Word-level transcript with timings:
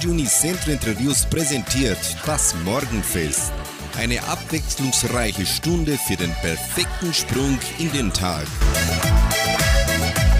Radio 0.00 0.12
Unicentro 0.12 0.72
Entre 0.72 0.98
Rios 0.98 1.26
präsentiert 1.28 1.98
das 2.24 2.54
Morgenfest. 2.64 3.52
Eine 3.98 4.22
abwechslungsreiche 4.22 5.44
Stunde 5.44 5.98
für 5.98 6.16
den 6.16 6.32
perfekten 6.40 7.12
Sprung 7.12 7.58
in 7.78 7.92
den 7.92 8.10
Tag. 8.10 8.46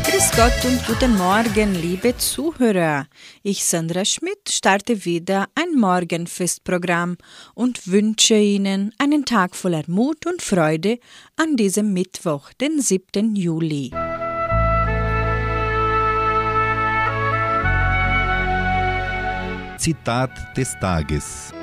Grüß 0.04 0.30
Gott 0.34 0.64
und 0.64 0.86
guten 0.86 1.14
Morgen, 1.14 1.74
liebe 1.74 2.16
Zuhörer. 2.16 3.06
Ich, 3.42 3.62
Sandra 3.66 4.06
Schmidt, 4.06 4.48
starte 4.48 5.04
wieder 5.04 5.48
ein 5.54 5.78
Morgenfestprogramm 5.78 7.18
und 7.52 7.86
wünsche 7.86 8.36
Ihnen 8.36 8.94
einen 8.96 9.26
Tag 9.26 9.54
voller 9.54 9.84
Mut 9.88 10.24
und 10.24 10.40
Freude 10.40 11.00
an 11.36 11.58
diesem 11.58 11.92
Mittwoch, 11.92 12.54
den 12.54 12.80
7. 12.80 13.36
Juli. 13.36 13.90
Zitat 19.80 20.30
des 20.58 20.78
Tages. 20.78 21.54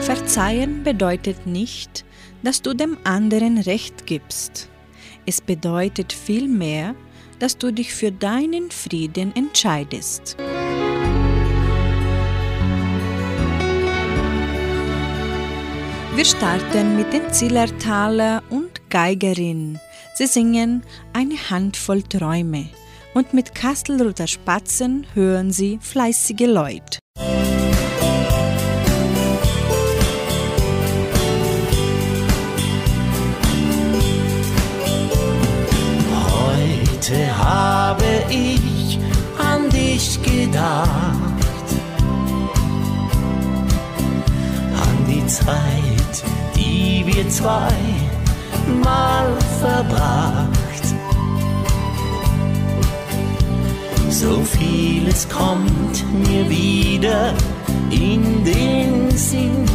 Verzeihen 0.00 0.82
bedeutet 0.82 1.46
nicht, 1.46 2.04
dass 2.42 2.62
du 2.62 2.74
dem 2.74 2.98
anderen 3.04 3.58
Recht 3.58 4.06
gibst. 4.06 4.68
Es 5.24 5.40
bedeutet 5.40 6.12
vielmehr, 6.12 6.96
dass 7.38 7.56
du 7.56 7.72
dich 7.72 7.94
für 7.94 8.10
deinen 8.10 8.72
Frieden 8.72 9.36
entscheidest. 9.36 10.36
Wir 16.16 16.24
starten 16.24 16.96
mit 16.96 17.12
den 17.12 17.32
Zillertaler 17.32 18.42
und 18.50 18.90
Geigerin. 18.90 19.78
Sie 20.14 20.26
singen 20.26 20.82
eine 21.12 21.36
Handvoll 21.50 22.02
Träume 22.02 22.70
und 23.18 23.34
mit 23.34 23.52
Kastelruther 23.52 24.28
Spatzen 24.28 25.04
hören 25.14 25.50
sie 25.50 25.80
fleißige 25.82 26.46
Leute. 26.46 27.00
Heute 36.38 37.36
habe 37.36 38.04
ich 38.30 39.00
an 39.36 39.68
dich 39.68 40.22
gedacht, 40.22 40.86
an 44.76 44.96
die 45.08 45.26
Zeit, 45.26 46.22
die 46.54 47.02
wir 47.04 47.28
zwei 47.28 47.72
mal 48.84 49.36
verbracht. 49.60 50.67
So 54.10 54.42
vieles 54.42 55.28
kommt 55.28 56.04
mir 56.12 56.48
wieder 56.48 57.34
in 57.90 58.42
den 58.42 59.10
Sinn. 59.10 59.66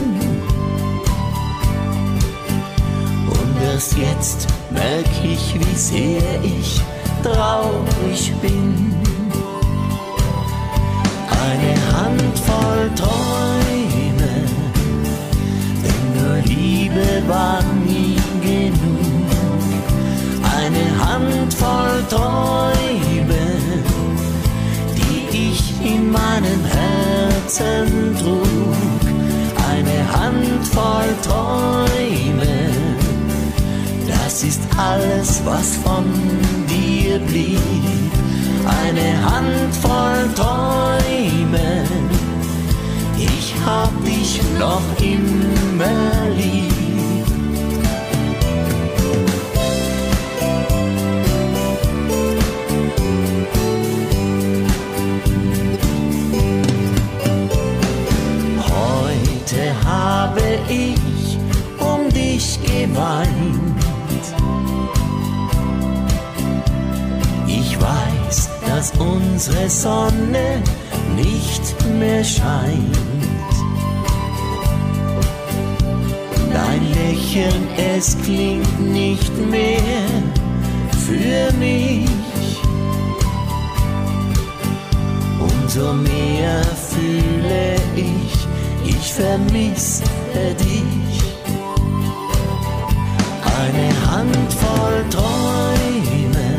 Und 3.27 3.63
erst 3.63 3.95
jetzt 3.97 4.47
merk 4.71 5.05
ich, 5.23 5.53
wie 5.59 5.75
sehr 5.75 6.43
ich 6.43 6.81
traurig 7.21 8.33
bin. 8.41 8.95
Eine 11.29 11.75
Handvoll 11.95 12.89
Träume, 12.95 13.12
Herzen 27.53 28.15
trug. 28.19 28.47
Eine 29.69 29.97
Handvoll 30.11 31.09
Träume, 31.23 32.69
das 34.07 34.43
ist 34.43 34.61
alles, 34.77 35.41
was 35.45 35.75
von 35.77 36.05
dir 36.67 37.19
blieb. 37.19 37.59
Eine 38.65 39.23
Handvoll 39.23 40.33
Träume, 40.35 41.83
ich 43.17 43.53
hab 43.65 43.91
dich 44.03 44.41
noch 44.59 44.81
immer 44.99 46.29
lieb. 46.35 46.82
Ich 60.69 61.37
um 61.79 62.09
dich 62.09 62.59
geweint. 62.61 63.27
Ich 67.47 67.77
weiß, 67.79 68.49
dass 68.67 68.91
unsere 68.99 69.69
Sonne 69.69 70.61
nicht 71.15 71.75
mehr 71.99 72.23
scheint. 72.23 72.97
Dein 76.51 76.83
Lächeln, 76.93 77.67
es 77.77 78.17
klingt 78.23 78.79
nicht 78.79 79.35
mehr 79.49 80.07
für 81.05 81.53
mich. 81.57 82.09
Umso 85.39 85.93
mehr 85.93 86.61
fühle 86.89 87.75
ich, 87.95 88.42
ich 88.85 89.13
vermisse 89.13 90.03
dich. 90.59 91.21
Eine 93.59 93.87
Handvoll 94.11 94.97
Träume, 95.09 96.49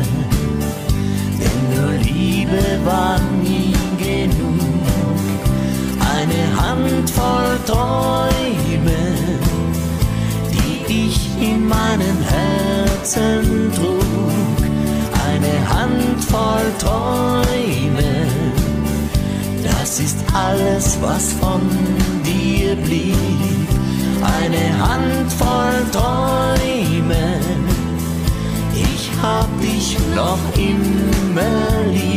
denn 1.39 1.59
nur 1.73 1.93
Liebe 2.01 2.63
war 2.85 3.19
nie 3.43 3.73
genug. 3.97 4.85
Eine 6.15 6.41
Handvoll 6.61 7.51
Träume, 7.65 9.01
die 10.51 11.07
ich 11.07 11.17
in 11.39 11.67
meinem 11.67 12.17
Herzen 12.33 13.71
trug. 13.75 14.03
Eine 15.27 15.55
Handvoll 15.69 16.67
Träume, 16.79 18.04
ist 19.99 20.17
alles, 20.33 20.97
was 21.01 21.33
von 21.33 21.61
dir 22.25 22.75
blieb. 22.75 23.15
Eine 24.21 24.77
Handvoll 24.79 25.85
Träume, 25.91 27.39
ich 28.73 29.09
hab 29.21 29.47
dich 29.61 29.97
noch 30.15 30.39
immer 30.57 31.91
lieb. 31.91 32.14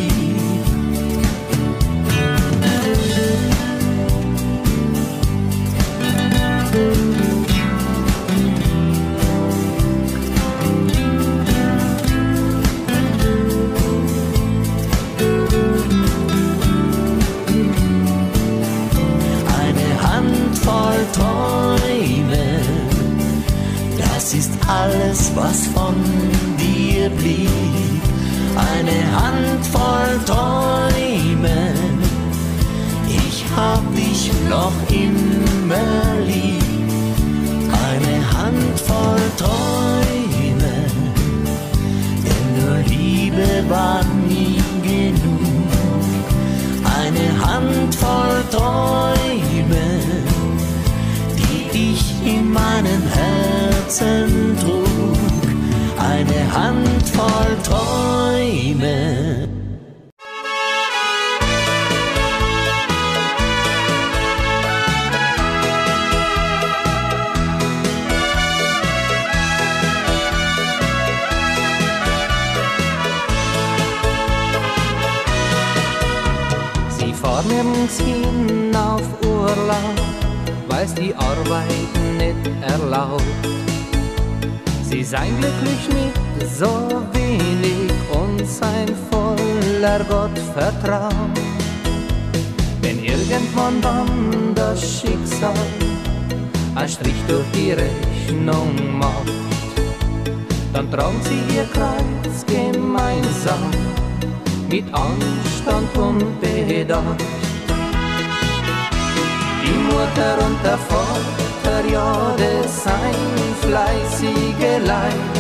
Sein 112.85 113.15
fleißige 113.61 114.73
Leid. 114.87 115.35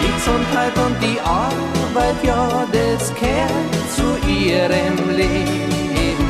Die 0.00 0.12
Gesundheit 0.16 0.74
und 0.84 0.96
die 1.02 1.18
Arbeit, 1.20 2.18
ja, 2.22 2.66
das 2.72 3.14
kehrt 3.14 3.74
zu 3.96 4.08
ihrem 4.28 4.96
Leben. 5.10 6.28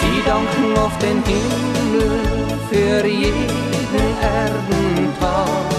Sie 0.00 0.22
danken 0.26 0.78
auf 0.78 0.96
den 0.98 1.22
Himmel 1.24 2.20
für 2.70 3.06
jeden 3.06 4.06
Erdentag. 4.22 5.70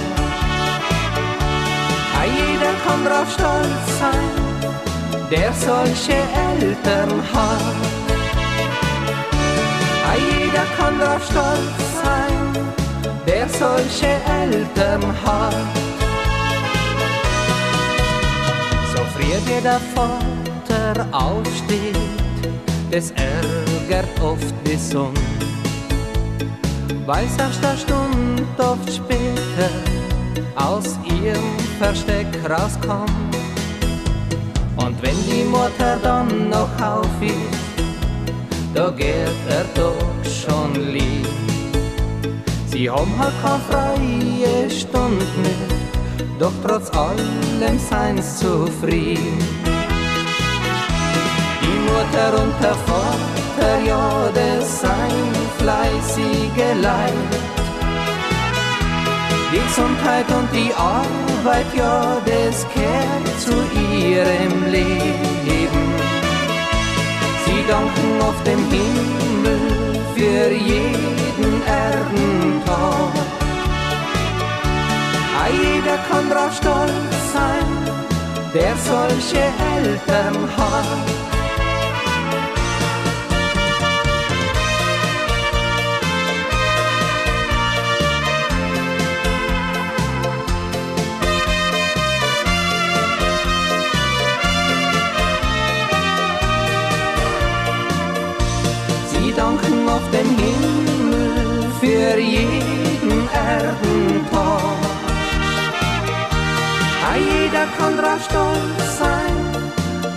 Jeder 2.62 2.74
kann 2.86 3.04
drauf 3.06 3.30
stolz 3.34 4.00
sein, 4.00 4.32
der 5.32 5.52
solche 5.54 6.14
Eltern 6.14 7.22
hat. 7.34 8.01
Jeder 10.22 10.66
kann 10.78 11.00
drauf 11.00 11.24
stolz 11.30 11.82
sein, 12.04 12.66
der 13.28 13.48
solche 13.50 14.12
Eltern 14.42 15.04
hat. 15.26 15.56
So 18.94 19.02
früh 19.14 19.34
wie 19.46 19.62
der 19.62 19.80
Vater 19.96 21.08
aufsteht, 21.12 21.98
das 22.92 23.12
ärgert 23.12 24.22
oft 24.22 24.54
die 24.66 24.78
Sonne, 24.78 25.14
weil's 27.06 27.38
erst 27.38 27.66
eine 27.66 27.78
Stunde 27.78 28.44
oft 28.58 28.92
später 28.94 29.70
aus 30.56 31.00
ihrem 31.06 31.58
Versteck 31.80 32.28
rauskommt. 32.50 33.12
Und 34.78 35.02
wenn 35.02 35.16
die 35.30 35.44
Mutter 35.44 35.98
dann 36.02 36.50
noch 36.50 36.70
auf 36.82 37.08
ist, 37.22 37.62
da 38.74 38.90
geht 38.90 39.08
er 39.50 39.66
doch 39.76 40.11
schon 40.42 40.74
lieb. 40.94 41.28
Sie 42.68 42.90
haben 42.90 43.14
halt 43.20 43.34
keine 43.44 43.62
freie 43.70 44.70
Stunde 44.70 45.26
mehr, 45.42 45.68
doch 46.40 46.54
trotz 46.66 46.90
allem 46.92 47.80
sein's 47.90 48.40
zufrieden. 48.40 49.38
Die 51.62 51.80
Mutter 51.88 52.44
und 52.44 52.54
der 52.62 52.78
Vater, 52.90 53.74
ja, 53.86 54.30
das 54.34 54.82
sein 54.82 55.26
fleißige 55.60 56.82
Leid. 56.82 57.32
Die 59.52 59.60
Gesundheit 59.68 60.28
und 60.38 60.48
die 60.54 60.74
Arbeit, 60.74 61.66
ja, 61.76 62.18
das 62.26 62.66
kehrt 62.74 63.28
zu 63.40 63.54
ihrem 63.78 64.72
Leben. 64.72 65.86
Sie 67.46 67.64
danken 67.68 68.22
auf 68.22 68.42
dem 68.44 68.60
Himmel 68.72 69.71
für 70.22 70.52
jeden 70.52 71.64
Erdentag. 71.66 73.14
Jeder 75.52 75.98
kann 76.10 76.30
drauf 76.30 76.54
stolz 76.56 77.16
sein, 77.34 77.70
der 78.54 78.74
solche 78.78 79.44
Eltern 79.76 80.38
hat. 80.58 81.41
Auf 100.02 100.10
den 100.12 100.30
Himmel 100.38 101.66
für 101.80 102.20
jeden 102.20 103.30
Erdentag. 103.34 104.62
Jeder 107.18 107.66
kann 107.78 107.98
drauf 107.98 108.24
stolz 108.24 108.98
sein, 108.98 109.36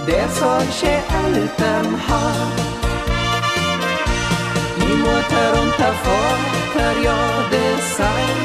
der 0.06 0.28
solche 0.28 0.92
Eltern 1.24 1.88
hat. 2.08 2.58
Die 4.76 4.94
Mutter 5.04 5.46
und 5.60 5.72
der 5.78 5.94
Vater, 6.06 6.90
ja, 7.02 7.20
das 7.50 7.96
sein 7.96 8.40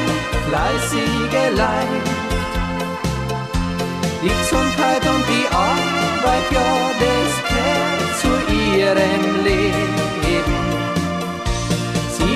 fleißige 0.48 1.56
Leid. 1.56 2.06
Die 4.22 4.28
Gesundheit 4.28 5.02
und 5.12 5.24
die 5.28 5.46
Arbeit, 5.54 6.46
ja, 6.50 6.70
das 7.04 7.32
gehört 7.48 8.10
zu 8.20 8.30
ihrem 8.52 9.44
Leben. 9.44 9.99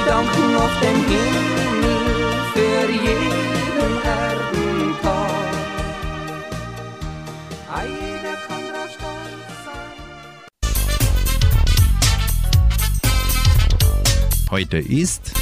Sie 0.05 0.11
danken 0.11 0.55
auf 0.57 0.81
dem 0.81 1.05
Himmel 1.07 2.33
für 2.53 2.91
jeden 2.91 4.03
Erdentag. 4.05 5.55
Jeder 7.87 8.37
kann 8.47 8.63
drauf 8.71 8.91
stolz 8.93 9.49
sein. 9.65 9.95
Heute 14.51 14.77
ist 14.79 15.33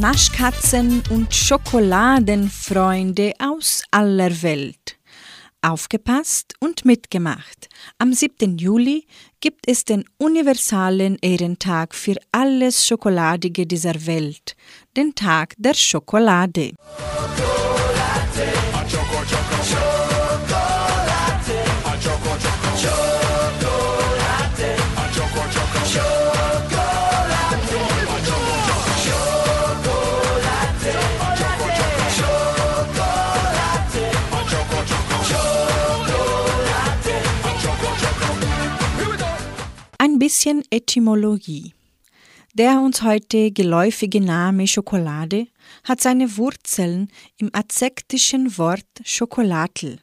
Naschkatzen 0.00 1.04
und 1.10 1.32
Schokoladenfreunde 1.32 3.34
aus 3.38 3.84
aller 3.92 4.42
Welt. 4.42 4.98
Aufgepasst 5.62 6.54
und 6.58 6.84
mitgemacht. 6.84 7.68
Am 7.98 8.12
7. 8.12 8.58
Juli 8.58 9.06
gibt 9.44 9.68
es 9.68 9.84
den 9.84 10.06
universalen 10.16 11.18
Ehrentag 11.20 11.94
für 11.94 12.16
alles 12.32 12.86
Schokoladige 12.86 13.66
dieser 13.66 14.06
Welt, 14.06 14.56
den 14.96 15.14
Tag 15.14 15.52
der 15.58 15.74
Schokolade. 15.74 16.70
Ein 18.36 18.73
bisschen 40.24 40.62
Etymologie. 40.70 41.74
Der 42.54 42.80
uns 42.80 43.02
heute 43.02 43.50
geläufige 43.50 44.22
Name 44.22 44.66
Schokolade 44.66 45.48
hat 45.82 46.00
seine 46.00 46.38
Wurzeln 46.38 47.10
im 47.36 47.50
azektischen 47.52 48.56
Wort 48.56 48.86
Schokolatl. 49.04 49.98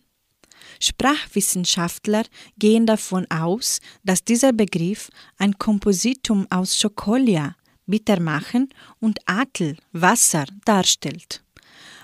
Sprachwissenschaftler 0.80 2.22
gehen 2.60 2.86
davon 2.86 3.26
aus, 3.32 3.80
dass 4.04 4.24
dieser 4.24 4.54
Begriff 4.54 5.10
ein 5.40 5.58
Kompositum 5.58 6.46
aus 6.52 6.78
Schokolia, 6.78 7.56
Bittermachen 7.88 8.70
und 9.00 9.18
Atl, 9.26 9.76
Wasser, 9.92 10.46
darstellt. 10.66 11.44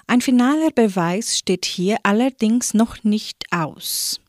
Ein 0.08 0.22
finaler 0.22 0.72
Beweis 0.72 1.38
steht 1.38 1.66
hier 1.66 1.98
allerdings 2.02 2.74
noch 2.74 3.04
nicht 3.04 3.46
aus. 3.52 4.20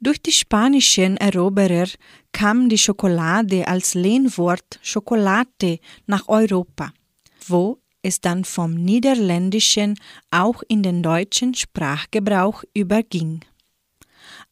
Durch 0.00 0.20
die 0.20 0.32
spanischen 0.32 1.16
Eroberer 1.16 1.86
kam 2.34 2.68
die 2.68 2.78
Schokolade 2.78 3.66
als 3.68 3.94
Lehnwort 3.94 4.80
Schokolate 4.82 5.78
nach 6.06 6.28
Europa, 6.28 6.92
wo 7.46 7.78
es 8.02 8.20
dann 8.20 8.44
vom 8.44 8.74
Niederländischen 8.74 9.94
auch 10.30 10.62
in 10.68 10.82
den 10.82 11.02
deutschen 11.02 11.54
Sprachgebrauch 11.54 12.64
überging. 12.74 13.40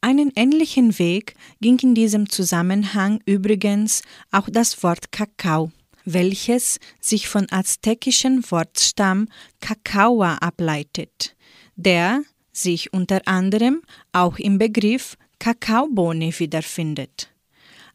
Einen 0.01 0.31
ähnlichen 0.35 0.97
Weg 0.97 1.35
ging 1.61 1.77
in 1.79 1.93
diesem 1.93 2.29
Zusammenhang 2.29 3.19
übrigens 3.25 4.01
auch 4.31 4.47
das 4.49 4.81
Wort 4.81 5.11
Kakao, 5.11 5.71
welches 6.05 6.79
sich 7.01 7.27
von 7.27 7.51
aztekischen 7.51 8.49
Wortstamm 8.49 9.27
Kakaua 9.59 10.35
ableitet, 10.35 11.35
der 11.75 12.21
sich 12.53 12.93
unter 12.93 13.27
anderem 13.27 13.81
auch 14.13 14.37
im 14.37 14.57
Begriff 14.57 15.17
Kakaobohne 15.39 16.31
wiederfindet. 16.39 17.32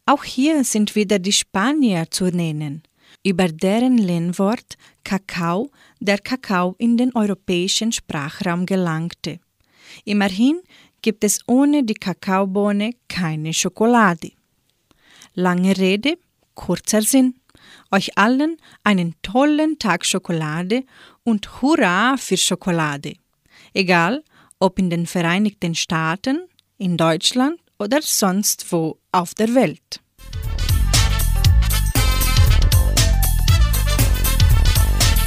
Auch 0.09 0.25
hier 0.25 0.65
sind 0.65 0.95
wieder 0.95 1.19
die 1.19 1.33
Spanier 1.33 2.11
zu 2.11 2.31
nennen, 2.31 2.83
über 3.23 3.47
deren 3.47 3.99
Lehnwort 3.99 4.79
Kakao 5.05 5.71
der 6.01 6.17
Kakao 6.17 6.75
in 6.79 6.97
den 6.97 7.15
europäischen 7.15 7.93
Sprachraum 7.93 8.65
gelangte. 8.65 9.39
Immerhin 10.07 10.63
gibt 11.03 11.25
es 11.25 11.41
ohne 11.47 11.85
die 11.85 11.93
Kakaobohne 11.93 12.93
keine 13.11 13.53
Schokolade. 13.53 14.33
Lange 15.35 15.77
Rede, 15.77 16.17
kurzer 16.55 17.03
Sinn. 17.03 17.35
Euch 17.91 18.17
allen 18.17 18.57
einen 18.85 19.15
tollen 19.21 19.79
Tag 19.79 20.07
Schokolade 20.07 20.85
und 21.23 21.61
Hurra 21.61 22.17
für 22.17 22.39
Schokolade. 22.39 23.13
Egal, 23.75 24.25
ob 24.59 24.79
in 24.79 24.89
den 24.89 25.07
Vereinigten 25.07 25.75
Staaten, 25.75 26.49
in 26.79 26.97
Deutschland 26.97 27.61
oder 27.79 28.01
sonst 28.03 28.71
wo 28.73 28.99
auf 29.13 29.35
der 29.35 29.55
Welt. 29.55 30.01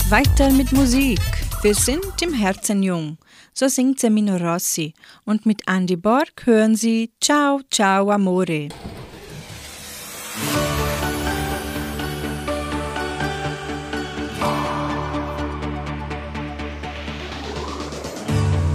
Weiter 0.09 0.51
mit 0.51 0.71
Musik. 0.73 1.21
Wir 1.61 1.73
sind 1.73 2.21
im 2.21 2.33
Herzen 2.33 2.83
jung. 2.83 3.17
So 3.53 3.67
singt 3.67 3.99
Semino 3.99 4.35
Rossi. 4.35 4.93
Und 5.25 5.45
mit 5.45 5.61
Andy 5.67 5.95
Borg 5.95 6.45
hören 6.45 6.75
Sie 6.75 7.11
Ciao, 7.21 7.61
ciao, 7.69 8.09
amore. 8.09 8.67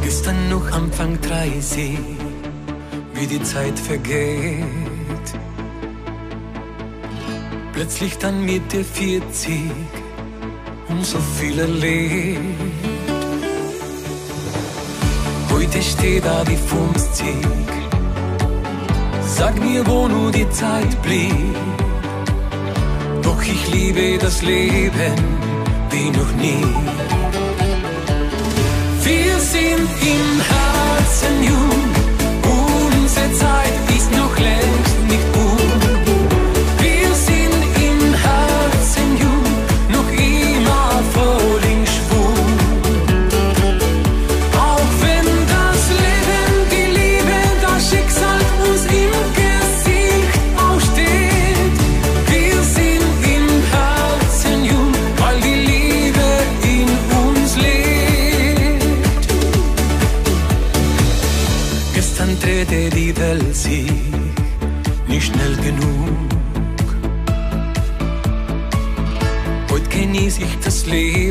Gestern 0.03 0.49
noch 0.49 0.71
Anfang 0.73 1.21
30, 1.21 1.99
wie 3.19 3.27
die 3.27 3.43
Zeit 3.43 3.79
vergeht. 3.79 5.27
Plötzlich 7.73 8.19
dann 8.19 8.45
Mitte 8.45 8.85
40 8.85 9.71
und 10.89 11.05
so 11.05 11.19
viel 11.39 11.59
erlebt. 11.59 12.41
Heute 15.51 15.83
steht 15.83 16.25
da 16.25 16.45
die 16.45 16.57
50. 16.57 17.27
Sag 19.39 19.61
mir, 19.61 19.87
wo 19.87 20.09
nur 20.09 20.31
die 20.31 20.49
Zeit 20.51 21.03
blieb. 21.03 21.57
Doch 23.23 23.43
ich 23.43 23.73
liebe 23.73 24.19
das 24.19 24.43
Leben 24.43 25.15
wie 25.91 26.11
noch 26.11 26.33
nie. 26.45 26.67
Wir 29.03 29.39
sind 29.39 29.89
im 30.15 30.27
Herzen 30.53 31.43
jung, 31.43 31.96
ist 34.39 34.86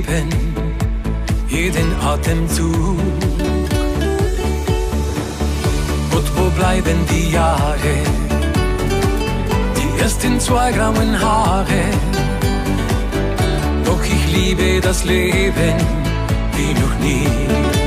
Leben, 0.08 0.30
jeden 1.48 2.00
Atemzug. 2.02 3.00
Und 6.16 6.38
wo 6.38 6.50
bleiben 6.58 6.98
die 7.10 7.32
Jahre, 7.32 7.96
die 9.78 10.02
ersten 10.02 10.40
zwei 10.40 10.72
grauen 10.72 11.20
Haare? 11.20 11.84
Doch 13.84 14.04
ich 14.04 14.36
liebe 14.36 14.80
das 14.82 15.04
Leben 15.06 15.76
wie 16.56 16.74
noch 16.74 17.00
nie. 17.00 17.85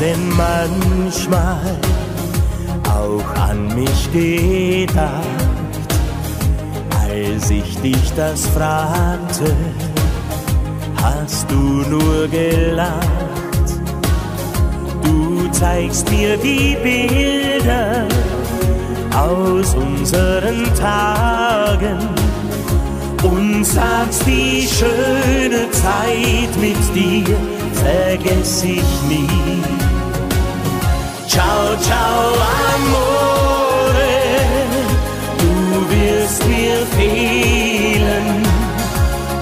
Denn 0.00 0.28
manchmal 0.36 1.78
auch 2.84 3.48
an 3.48 3.74
mich 3.74 4.12
gedacht, 4.12 5.22
als 7.00 7.50
ich 7.50 7.76
dich 7.78 8.12
das 8.16 8.46
fragte? 8.46 9.54
Hast 11.02 11.50
du 11.50 11.84
nur 11.88 12.28
gelacht? 12.28 13.06
Du 15.02 15.48
zeigst 15.52 16.10
mir 16.10 16.36
die 16.36 16.76
Bilder 16.82 18.06
aus 19.16 19.74
unseren 19.74 20.64
Tagen 20.74 21.98
und 23.22 23.64
sagst, 23.64 24.26
die 24.26 24.66
schöne 24.66 25.70
Zeit 25.70 26.50
mit 26.60 26.76
dir 26.94 27.36
vergess 27.72 28.62
ich 28.64 29.02
nie. 29.08 29.75
Ciao, 31.36 31.76
ciao, 31.82 32.32
amore, 32.72 34.16
du 35.36 35.50
wirst 35.90 36.42
mir 36.48 36.78
fehlen, 36.96 38.42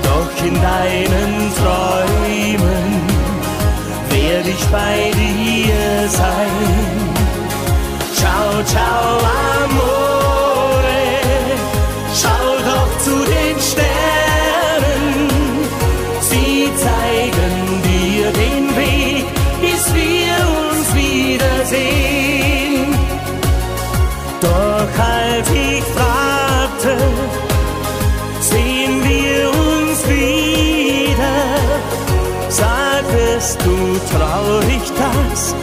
doch 0.02 0.44
in 0.44 0.54
deinen 0.54 1.32
Träumen 1.54 2.86
werde 4.10 4.50
ich 4.50 4.64
bei 4.72 5.12
dir 5.20 6.08
sein. 6.08 6.54
Ciao, 8.16 8.48
ciao, 8.64 9.18
amore, 9.62 10.03
traurig, 34.14 34.82
dass 34.96 35.54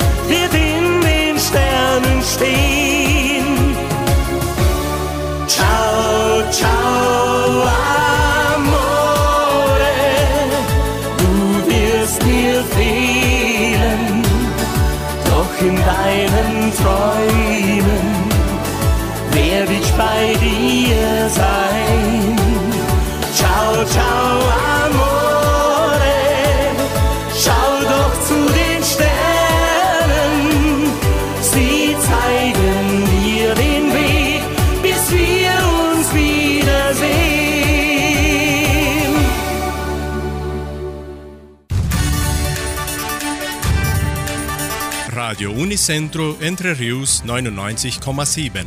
Radio 45.42 45.60
Unicentro 45.60 46.38
Entre 46.40 46.78
Rius 46.78 47.24
99,7. 47.26 48.64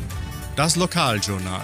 Das 0.56 0.74
Lokaljournal. 0.74 1.62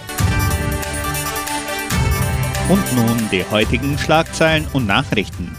Und 2.69 2.95
nun 2.95 3.29
die 3.29 3.43
heutigen 3.43 3.97
Schlagzeilen 3.97 4.65
und 4.71 4.87
Nachrichten. 4.87 5.53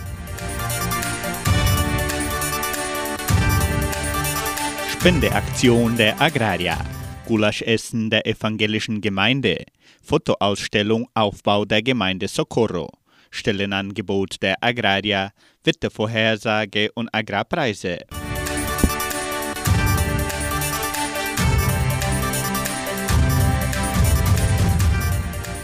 Spendeaktion 4.90 5.98
der 5.98 6.18
Agraria. 6.18 6.78
Gulaschessen 7.26 8.08
der 8.08 8.26
evangelischen 8.26 9.02
Gemeinde. 9.02 9.66
Fotoausstellung 10.02 11.08
Aufbau 11.12 11.66
der 11.66 11.82
Gemeinde 11.82 12.26
Socorro. 12.26 12.88
Stellenangebot 13.30 14.40
der 14.40 14.56
Agraria. 14.62 15.32
Wettervorhersage 15.62 16.90
und 16.94 17.10
Agrarpreise. 17.12 17.98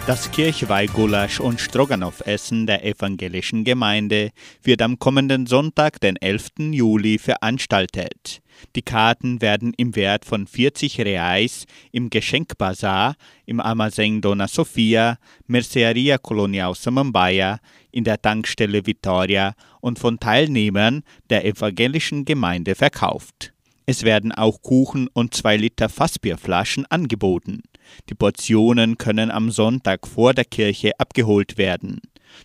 Das 0.09 0.31
Kirchweih-Gulasch 0.31 1.39
und 1.39 1.61
Stroganoff-Essen 1.61 2.67
der 2.67 2.83
evangelischen 2.83 3.63
Gemeinde 3.63 4.31
wird 4.63 4.81
am 4.81 4.99
kommenden 4.99 5.45
Sonntag, 5.45 6.01
den 6.01 6.17
11. 6.17 6.73
Juli, 6.73 7.19
veranstaltet. 7.19 8.41
Die 8.75 8.81
Karten 8.81 9.43
werden 9.43 9.75
im 9.77 9.95
Wert 9.97 10.25
von 10.25 10.47
40 10.47 11.03
Reais 11.03 11.67
im 11.93 12.09
Geschenkbazar 12.09 13.17
im 13.45 13.61
Armazém 13.61 14.23
Dona 14.23 14.49
Sofia, 14.49 15.19
Mercearia 15.47 16.17
Colonial 16.17 16.75
Samambaia, 16.75 17.61
in 17.91 18.05
der 18.05 18.23
Tankstelle 18.23 18.87
Vitoria 18.87 19.53
und 19.83 19.99
von 19.99 20.19
Teilnehmern 20.19 21.03
der 21.29 21.45
evangelischen 21.45 22.25
Gemeinde 22.25 22.75
verkauft. 22.75 23.53
Es 23.85 24.05
werden 24.05 24.33
auch 24.33 24.63
Kuchen 24.63 25.09
und 25.13 25.35
2 25.35 25.59
Liter 25.59 25.91
Fassbierflaschen 25.91 26.87
angeboten. 26.87 27.63
Die 28.09 28.15
Portionen 28.15 28.99
können 28.99 29.31
am 29.31 29.51
Sonntag 29.51 30.07
vor 30.07 30.35
der 30.35 30.45
Kirche 30.45 30.93
abgeholt 30.99 31.59
werden. 31.59 32.01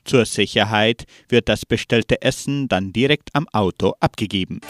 Zur 0.06 0.26
Sicherheit 0.26 1.06
wird 1.30 1.50
das 1.50 1.66
bestellte 1.66 2.22
Essen 2.22 2.68
dann 2.68 2.94
direkt 2.94 3.30
am 3.34 3.48
Auto 3.50 3.94
abgegeben. 4.00 4.62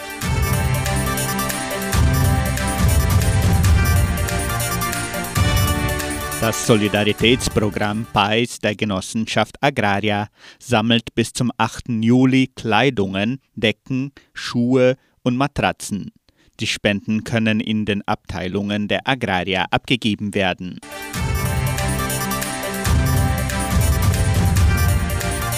Das 6.44 6.66
Solidaritätsprogramm 6.66 8.06
PAIS 8.12 8.58
der 8.58 8.74
Genossenschaft 8.74 9.56
Agraria 9.62 10.28
sammelt 10.58 11.14
bis 11.14 11.32
zum 11.32 11.50
8. 11.56 11.88
Juli 12.02 12.48
Kleidungen, 12.54 13.40
Decken, 13.54 14.12
Schuhe 14.34 14.96
und 15.22 15.38
Matratzen. 15.38 16.12
Die 16.60 16.66
Spenden 16.66 17.24
können 17.24 17.60
in 17.60 17.84
den 17.84 18.06
Abteilungen 18.06 18.88
der 18.88 19.08
Agraria 19.08 19.66
abgegeben 19.70 20.34
werden. 20.34 20.78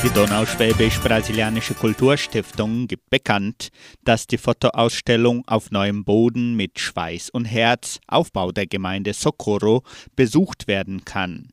Die 0.03 0.11
Donauschwäbisch-Brasilianische 0.11 1.75
Kulturstiftung 1.75 2.87
gibt 2.87 3.11
bekannt, 3.11 3.71
dass 4.05 4.27
die 4.27 4.39
Fotoausstellung 4.39 5.43
auf 5.49 5.73
neuem 5.73 6.05
Boden 6.05 6.55
mit 6.55 6.79
Schweiß 6.79 7.31
und 7.31 7.45
Herz, 7.45 7.99
Aufbau 8.07 8.53
der 8.53 8.67
Gemeinde 8.67 9.15
Socorro, 9.15 9.83
besucht 10.15 10.69
werden 10.69 11.05
kann. 11.05 11.49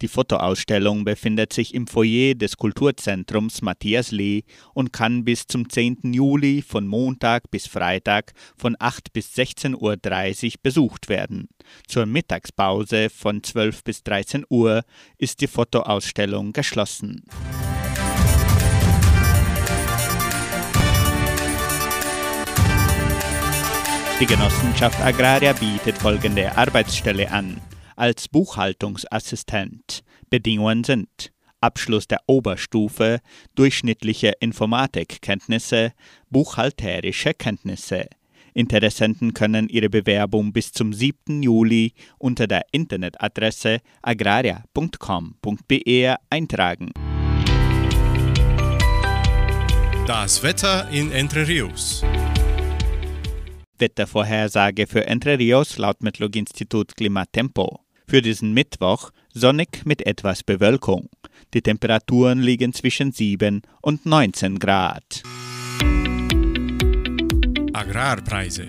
Die 0.00 0.08
Fotoausstellung 0.08 1.04
befindet 1.04 1.52
sich 1.52 1.74
im 1.74 1.86
Foyer 1.86 2.34
des 2.34 2.56
Kulturzentrums 2.56 3.62
Matthias 3.62 4.10
Lee 4.10 4.42
und 4.74 4.92
kann 4.92 5.24
bis 5.24 5.46
zum 5.46 5.68
10. 5.68 6.12
Juli 6.12 6.62
von 6.62 6.86
Montag 6.86 7.50
bis 7.50 7.66
Freitag 7.66 8.32
von 8.56 8.76
8 8.78 9.12
bis 9.12 9.34
16.30 9.34 10.46
Uhr 10.46 10.52
besucht 10.62 11.08
werden. 11.08 11.48
Zur 11.86 12.06
Mittagspause 12.06 13.10
von 13.10 13.42
12 13.42 13.84
bis 13.84 14.02
13 14.02 14.44
Uhr 14.48 14.82
ist 15.16 15.40
die 15.40 15.46
Fotoausstellung 15.46 16.52
geschlossen. 16.52 17.24
Die 24.20 24.26
Genossenschaft 24.26 25.00
Agraria 25.00 25.52
bietet 25.52 25.96
folgende 25.96 26.56
Arbeitsstelle 26.56 27.30
an 27.30 27.60
als 27.98 28.28
Buchhaltungsassistent. 28.28 30.02
Bedingungen 30.30 30.84
sind 30.84 31.32
Abschluss 31.60 32.06
der 32.06 32.20
Oberstufe, 32.26 33.18
durchschnittliche 33.56 34.34
Informatikkenntnisse, 34.40 35.92
buchhalterische 36.30 37.34
Kenntnisse. 37.34 38.06
Interessenten 38.54 39.34
können 39.34 39.68
ihre 39.68 39.90
Bewerbung 39.90 40.52
bis 40.52 40.72
zum 40.72 40.92
7. 40.92 41.42
Juli 41.42 41.92
unter 42.18 42.46
der 42.46 42.62
Internetadresse 42.72 43.78
agraria.com.br 44.02 46.16
eintragen. 46.30 46.92
Das 50.06 50.42
Wetter 50.42 50.88
in 50.90 51.12
Entre 51.12 51.46
Rios. 51.46 52.02
Wettervorhersage 53.78 54.86
für 54.86 55.06
Entre 55.06 55.38
Rios 55.38 55.78
laut 55.78 56.02
Metlog-Institut 56.02 56.96
Klimatempo. 56.96 57.87
Für 58.08 58.22
diesen 58.22 58.54
Mittwoch 58.54 59.10
sonnig 59.34 59.84
mit 59.84 60.06
etwas 60.06 60.42
Bewölkung. 60.42 61.10
Die 61.52 61.60
Temperaturen 61.60 62.40
liegen 62.40 62.72
zwischen 62.72 63.12
7 63.12 63.60
und 63.82 64.06
19 64.06 64.58
Grad. 64.58 65.22
Agrarpreise. 67.74 68.68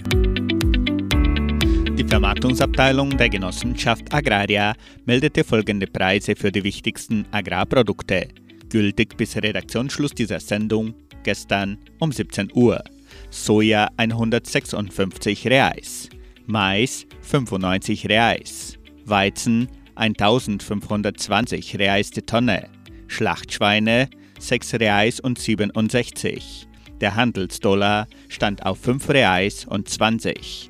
Die 1.98 2.04
Vermarktungsabteilung 2.06 3.16
der 3.16 3.30
Genossenschaft 3.30 4.14
Agraria 4.14 4.74
meldete 5.06 5.46
folgende 5.46 5.88
Preise 5.88 6.36
für 6.36 6.52
die 6.52 6.66
wichtigsten 6.66 7.26
Agrarprodukte, 7.32 8.28
gültig 8.68 9.16
bis 9.16 9.38
Redaktionsschluss 9.38 10.12
dieser 10.12 10.42
Sendung 10.42 10.94
gestern 11.24 11.78
um 12.00 12.12
17 12.12 12.52
Uhr. 12.54 12.84
Soja 13.30 13.88
156 13.96 15.48
Reais, 15.48 16.10
Mais 16.46 17.06
95 17.22 18.10
Reais, 18.10 18.79
Weizen 19.10 19.68
1520 19.96 21.78
Reais 21.78 22.12
die 22.12 22.22
Tonne, 22.22 22.70
Schlachtschweine 23.08 24.10
6 24.40 24.76
Reais 24.76 25.20
und 25.20 25.38
67. 25.38 26.68
Der 27.02 27.16
Handelsdollar 27.16 28.08
stand 28.30 28.66
auf 28.66 28.80
5 28.80 29.10
Reais 29.10 29.66
und 29.66 29.90
20. 29.90 30.70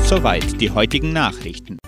Soweit 0.00 0.60
die 0.60 0.70
heutigen 0.70 1.12
Nachrichten. 1.12 1.78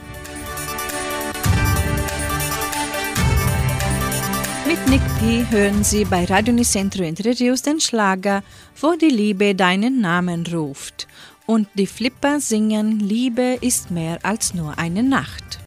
Mit 4.67 4.89
Nick 4.89 5.03
P. 5.19 5.45
hören 5.51 5.85
Sie 5.85 6.05
bei 6.05 6.25
Radio 6.25 6.55
Nicentro 6.55 7.03
Entre 7.03 7.35
den 7.35 7.81
Schlager 7.81 8.43
Wo 8.81 8.95
die 8.95 9.11
Liebe 9.11 9.55
deinen 9.55 10.01
Namen 10.01 10.47
ruft. 10.47 11.09
Und 11.53 11.69
die 11.75 11.87
Flipper 11.87 12.41
singen 12.41 12.99
Liebe 12.99 13.59
ist 13.61 13.91
mehr 13.91 14.19
als 14.23 14.55
nur 14.55 14.79
eine 14.79 15.03
Nacht. 15.03 15.61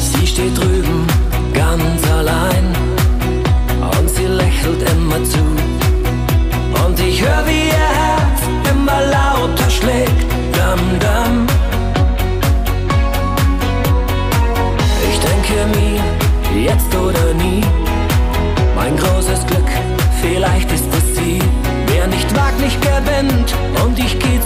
Sie 0.00 0.26
steht 0.26 0.58
drüben 0.58 1.06
ganz 1.54 2.10
allein 2.10 2.74
und 3.78 4.10
sie 4.10 4.26
lächelt 4.26 4.82
immer 4.90 5.22
zu. 5.22 5.49
Und 23.84 23.98
ich 23.98 24.18
geh 24.18 24.39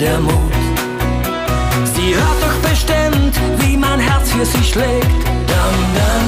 der 0.00 0.20
Mut. 0.20 0.52
Sie 1.94 2.14
hört 2.14 2.40
doch 2.40 2.70
bestimmt, 2.70 3.34
wie 3.58 3.76
mein 3.76 3.98
Herz 3.98 4.30
für 4.30 4.44
sie 4.44 4.62
schlägt. 4.62 5.22
Dam, 5.50 5.76
dam. 5.96 6.26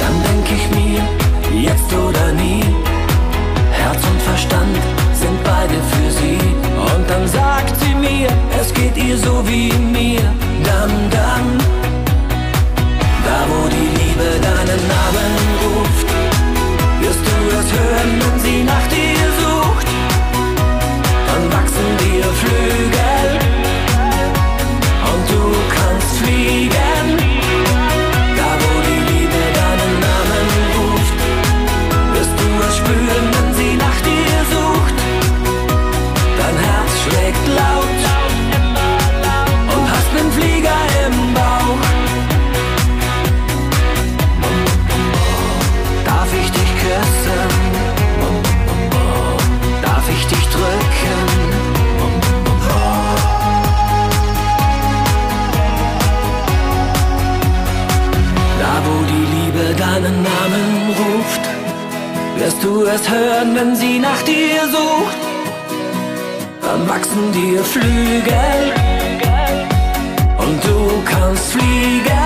Dann 0.00 0.16
denk 0.26 0.46
ich 0.56 0.64
mir, 0.78 1.02
jetzt 1.68 1.92
oder 1.92 2.32
nie. 2.32 2.64
Herz 3.70 4.00
und 4.10 4.20
Verstand 4.22 4.76
sind 5.12 5.38
beide 5.44 5.74
für 5.92 6.10
sie. 6.10 6.38
Und 6.90 7.08
dann 7.08 7.28
sagt 7.28 7.78
sie 7.80 7.94
mir, 7.94 8.28
es 8.60 8.74
geht 8.74 8.96
ihr 8.96 9.16
so 9.16 9.46
wie 9.46 9.72
mir. 9.72 10.22
Dam, 10.64 10.90
dam. 11.10 11.46
Da 13.24 13.38
wo 13.48 13.68
die 13.68 13.88
Liebe 14.00 14.28
deinen 14.48 14.82
Namen 14.94 15.32
ruft, 15.62 16.08
wirst 17.00 17.24
du 17.28 17.36
es 17.58 17.68
hören, 17.78 18.10
wenn 18.20 18.40
sie 18.40 18.64
nach 18.64 18.86
dir 18.88 19.01
es 62.94 63.08
hören, 63.08 63.54
wenn 63.54 63.74
sie 63.74 63.98
nach 63.98 64.22
dir 64.22 64.60
sucht. 64.70 65.16
Dann 66.60 66.88
wachsen 66.88 67.32
dir 67.32 67.64
Flügel 67.64 68.62
und 70.38 70.64
du 70.64 71.02
kannst 71.04 71.52
fliegen. 71.52 72.21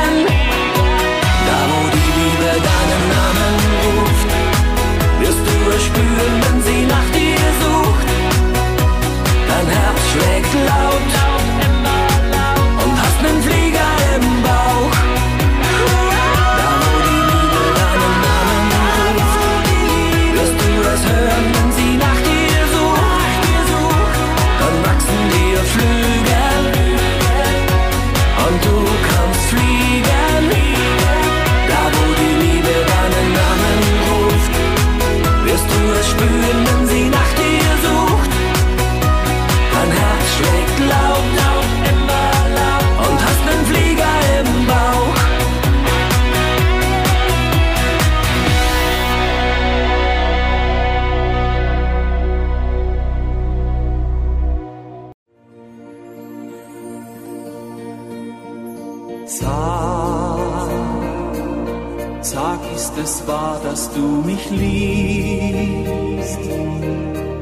Ist 63.27 63.33
wahr, 63.33 63.61
dass 63.63 63.91
du 63.93 64.23
mich 64.25 64.51
liebst? 64.51 66.39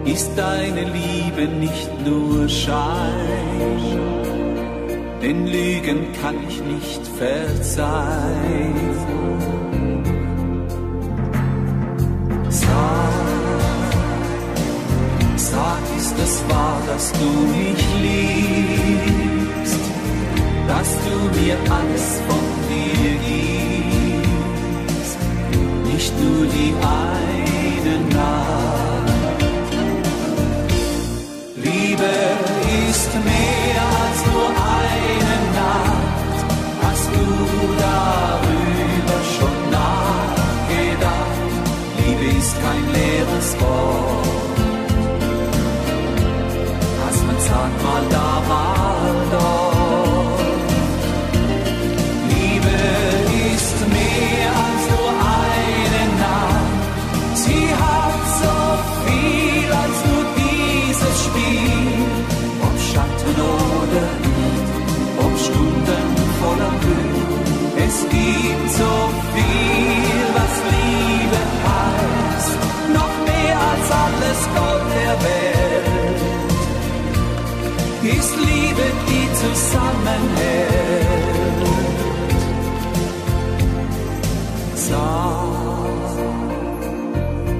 Ist 0.04 0.30
deine 0.36 0.84
Liebe 0.84 1.48
nicht 1.60 1.90
nur 2.06 2.48
Schein? 2.48 4.00
Denn 5.22 5.46
Lügen 5.46 6.12
kann 6.20 6.36
ich 6.48 6.60
nicht 6.62 7.06
verzeihen. 7.18 8.74
Sag, 15.36 15.82
es 16.24 16.44
wahr, 16.48 16.80
dass 16.86 17.12
du 17.12 17.30
mich 17.58 17.84
liebst, 18.02 19.84
dass 20.68 20.90
du 21.04 21.16
mir 21.40 21.56
alles 21.70 22.06
von 22.26 22.44
dir 22.68 23.12
gibst, 23.26 23.73
nicht 26.04 26.20
nur 26.20 26.44
die 26.46 26.74
eine 27.02 27.96
Nacht. 28.14 29.42
Liebe 31.56 32.10
ist 32.90 33.12
mehr 33.30 33.82
als 34.02 34.18
nur 34.32 34.48
eine 34.76 35.36
Nacht, 35.62 36.38
hast 36.82 37.08
du 37.16 37.26
darüber 37.88 39.18
schon 39.34 39.56
nachgedacht? 39.80 41.42
Liebe 41.98 42.26
ist 42.38 42.54
kein 42.64 42.84
leeres 42.96 43.48
Wort. 43.60 44.58
Dass 47.00 47.18
man 47.26 47.38
sagt 47.48 47.82
mal 47.82 48.04
da, 48.10 48.24
Ist 78.04 78.36
Liebe, 78.36 78.86
die 79.08 79.26
zusammenhält. 79.32 81.08
Sag, 84.74 85.46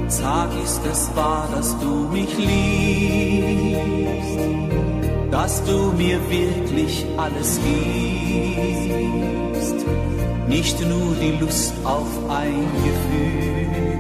sag, 0.09 0.51
ist 0.63 0.83
es 0.85 1.17
wahr, 1.17 1.49
dass 1.51 1.75
du 1.81 2.09
mich 2.13 2.37
liebst, 2.37 3.39
dass 5.31 5.65
du 5.65 5.93
mir 5.97 6.21
wirklich 6.29 7.07
alles 7.17 7.59
gibst, 8.45 9.77
nicht 10.47 10.79
nur 10.87 11.15
die 11.23 11.39
Lust 11.41 11.73
auf 11.85 12.07
ein 12.29 12.67
Gefühl. 12.85 13.94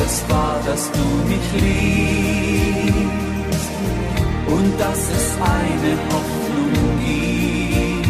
Es 0.00 0.22
wahr, 0.28 0.60
dass 0.66 0.90
du 0.90 1.04
mich 1.28 1.52
liebst 1.62 2.84
und 4.46 4.80
dass 4.80 4.98
es 5.18 5.26
eine 5.40 5.92
Hoffnung 6.10 6.98
gibt, 7.04 8.08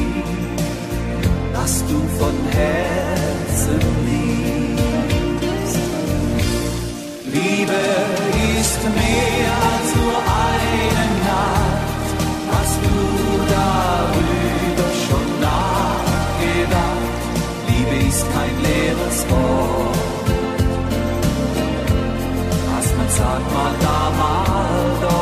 dass 1.53 1.85
du 1.87 1.99
von 2.19 2.35
Herzen 2.53 3.81
liebst. 4.09 5.79
Liebe 7.33 7.81
ist 8.61 8.83
mehr 9.01 9.53
als 9.73 9.89
nur 10.01 10.19
eine 10.47 11.07
Nacht, 11.31 12.09
hast 12.53 12.79
du 12.87 12.99
darüber 13.59 14.89
schon 15.05 15.29
nachgedacht? 15.41 17.19
Liebe 17.69 17.97
ist 18.09 18.25
kein 18.33 18.57
leeres 18.63 19.19
Wort. 19.31 19.94
Was 23.15 23.21
man 23.21 23.29
sagt, 23.29 23.53
mal 23.53 23.75
da, 23.81 24.11
mal 24.11 24.99
dort. 25.01 25.14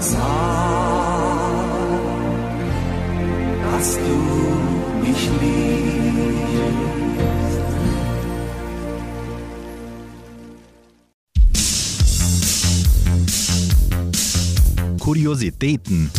Sag, 0.00 0.20
dass 3.62 3.88
du 3.94 4.16
mich 5.02 5.22
liebst. 5.40 5.66
Kuriositäten. 14.98 16.10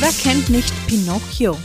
Wer 0.00 0.12
kennt 0.22 0.50
nicht 0.50 0.72
Pinocchio? 0.86 1.56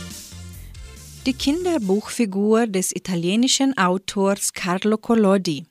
Die 1.24 1.34
Kinderbuchfigur 1.34 2.66
des 2.66 2.90
italienischen 2.90 3.78
Autors 3.78 4.52
Carlo 4.54 4.98
Collodi. 4.98 5.64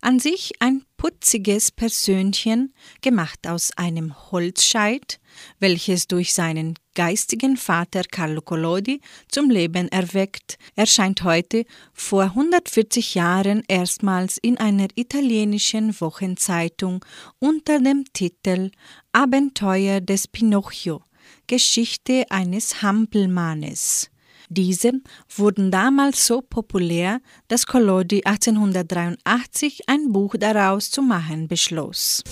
An 0.00 0.18
sich 0.18 0.50
ein 0.58 0.82
putziges 0.96 1.70
Persönchen, 1.70 2.74
gemacht 3.00 3.46
aus 3.46 3.70
einem 3.76 4.12
Holzscheit, 4.32 5.20
welches 5.60 6.08
durch 6.08 6.34
seinen 6.34 6.74
geistigen 6.96 7.56
Vater 7.56 8.02
Carlo 8.10 8.40
Collodi 8.40 9.00
zum 9.28 9.50
Leben 9.50 9.86
erweckt, 9.86 10.58
erscheint 10.74 11.22
heute 11.22 11.64
vor 11.92 12.24
140 12.24 13.14
Jahren 13.14 13.62
erstmals 13.68 14.36
in 14.36 14.58
einer 14.58 14.88
italienischen 14.96 15.94
Wochenzeitung 16.00 17.04
unter 17.38 17.78
dem 17.78 18.02
Titel 18.12 18.72
Abenteuer 19.12 20.00
des 20.00 20.26
Pinocchio, 20.26 21.02
Geschichte 21.46 22.24
eines 22.30 22.82
Hampelmannes. 22.82 24.10
Diese 24.48 24.92
wurden 25.36 25.70
damals 25.70 26.26
so 26.26 26.40
populär, 26.40 27.20
dass 27.48 27.66
Collodi 27.66 28.22
1883 28.24 29.88
ein 29.88 30.10
Buch 30.12 30.36
daraus 30.38 30.90
zu 30.90 31.02
machen 31.02 31.48
beschloss. 31.48 32.22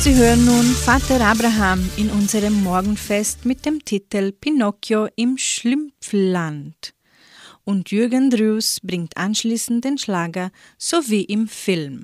Sie 0.00 0.14
hören 0.14 0.44
nun 0.46 0.64
Vater 0.64 1.20
Abraham 1.20 1.88
in 1.96 2.08
unserem 2.10 2.62
Morgenfest 2.62 3.44
mit 3.44 3.66
dem 3.66 3.84
Titel 3.84 4.32
Pinocchio 4.32 5.08
im 5.14 5.36
Schlümpfland. 5.36 6.94
Und 7.64 7.90
Jürgen 7.90 8.30
Drews 8.30 8.80
bringt 8.82 9.16
anschließend 9.16 9.84
den 9.84 9.98
Schlager 9.98 10.50
so 10.78 10.96
wie 11.08 11.24
im 11.24 11.48
Film. 11.48 12.02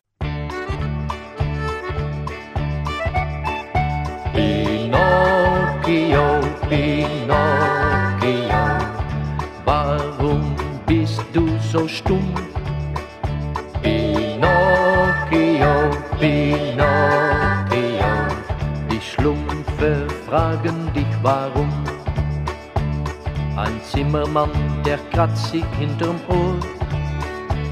Pinocchio, 4.36 6.26
Pinocchio, 6.68 8.64
warum 9.64 10.54
bist 10.86 11.24
du 11.32 11.48
so 11.72 11.88
stumm? 11.88 12.34
Pinocchio, 13.82 15.72
Pinocchio, 16.20 18.12
die 18.90 19.00
Schlumpfe 19.00 20.06
fragen 20.28 20.92
dich 20.92 21.12
warum. 21.22 21.72
Ein 23.56 23.80
Zimmermann, 23.90 24.50
der 24.84 24.98
kratzt 25.12 25.50
sich 25.50 25.64
hinterm 25.78 26.20
Ohr. 26.28 26.56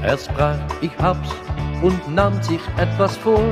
Er 0.01 0.17
sprach, 0.17 0.57
ich 0.81 0.97
hab's 0.97 1.29
und 1.83 2.07
nahm 2.09 2.41
sich 2.41 2.61
etwas 2.77 3.15
vor. 3.17 3.43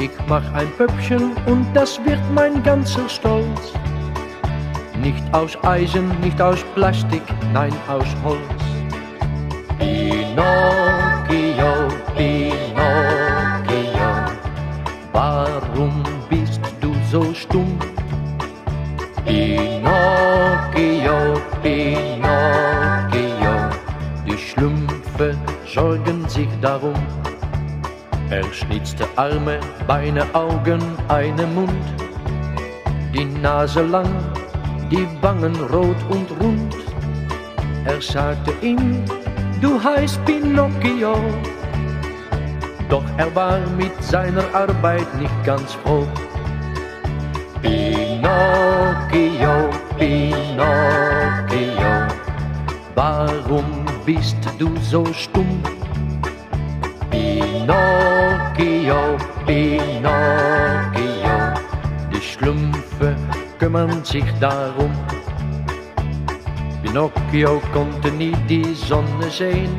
Ich 0.00 0.10
mach 0.28 0.52
ein 0.54 0.70
Pöppchen 0.76 1.32
und 1.46 1.66
das 1.74 1.98
wird 2.04 2.20
mein 2.32 2.62
ganzer 2.62 3.08
Stolz. 3.08 3.72
Nicht 5.02 5.24
aus 5.32 5.58
Eisen, 5.64 6.08
nicht 6.20 6.40
aus 6.40 6.62
Plastik, 6.76 7.22
nein 7.52 7.72
aus 7.88 8.06
Holz. 8.22 8.40
Pinocchio, 9.76 10.36
Pinocchio, 12.16 12.78
warum 15.12 16.04
bist 16.30 16.60
du 16.80 16.94
so 17.10 17.34
stumm? 17.34 17.76
Pinocchio, 19.24 19.80
Pinocchio, 21.60 23.54
die 24.24 24.38
Schlümpfe 24.38 25.36
sorgen 25.66 26.28
sich 26.28 26.48
darum. 26.60 26.94
Er 28.30 28.44
schnitzte 28.52 29.06
Arme, 29.16 29.58
Beine, 29.86 30.22
Augen, 30.34 30.82
einen 31.08 31.54
Mund, 31.54 31.72
die 33.14 33.24
Nase 33.24 33.80
lang, 33.80 34.10
die 34.90 35.08
Wangen 35.22 35.56
rot 35.72 35.96
und 36.10 36.30
rund. 36.38 36.76
Er 37.86 38.02
sagte 38.02 38.52
ihm, 38.60 39.02
du 39.62 39.82
heißt 39.82 40.22
Pinocchio, 40.26 41.16
doch 42.90 43.04
er 43.16 43.34
war 43.34 43.60
mit 43.78 43.92
seiner 44.04 44.44
Arbeit 44.54 45.06
nicht 45.18 45.44
ganz 45.44 45.72
froh. 45.72 46.06
Pinocchio, 47.62 48.28
Pinocchio, 49.98 50.68
warum 52.94 53.86
bist 54.04 54.36
du 54.58 54.76
so 54.82 55.02
stumm? 55.14 55.62
Pinocchio, 57.10 58.07
Pinocchio, 59.46 60.04
die 62.12 62.20
Schlümpfe 62.20 63.16
kümmern 63.58 64.04
sich 64.04 64.24
darum. 64.40 64.92
Pinocchio 66.82 67.60
konnte 67.72 68.10
nie 68.10 68.36
die 68.48 68.74
Sonne 68.74 69.30
sehen, 69.30 69.76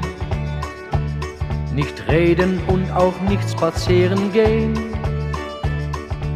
nicht 1.73 2.07
reden 2.07 2.59
und 2.67 2.91
auch 2.91 3.19
nicht 3.27 3.49
spazieren 3.49 4.31
gehen. 4.31 4.73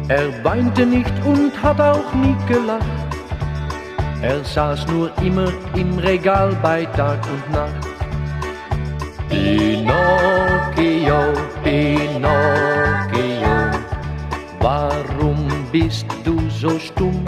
Er 0.08 0.44
weinte 0.44 0.84
nicht 0.84 1.12
und 1.24 1.50
hat 1.62 1.80
auch 1.80 2.12
nie 2.14 2.36
gelacht. 2.46 2.84
Er 4.20 4.44
saß 4.44 4.86
nur 4.88 5.10
immer 5.22 5.52
im 5.74 5.98
Regal 5.98 6.56
bei 6.62 6.84
Tag 6.86 7.20
und 7.30 7.52
Nacht. 7.52 7.88
Pinocchio, 9.28 10.93
Pinocchio, 11.04 12.32
warum 14.58 15.46
bist 15.70 16.06
du 16.24 16.48
so 16.48 16.78
stumm? 16.78 17.22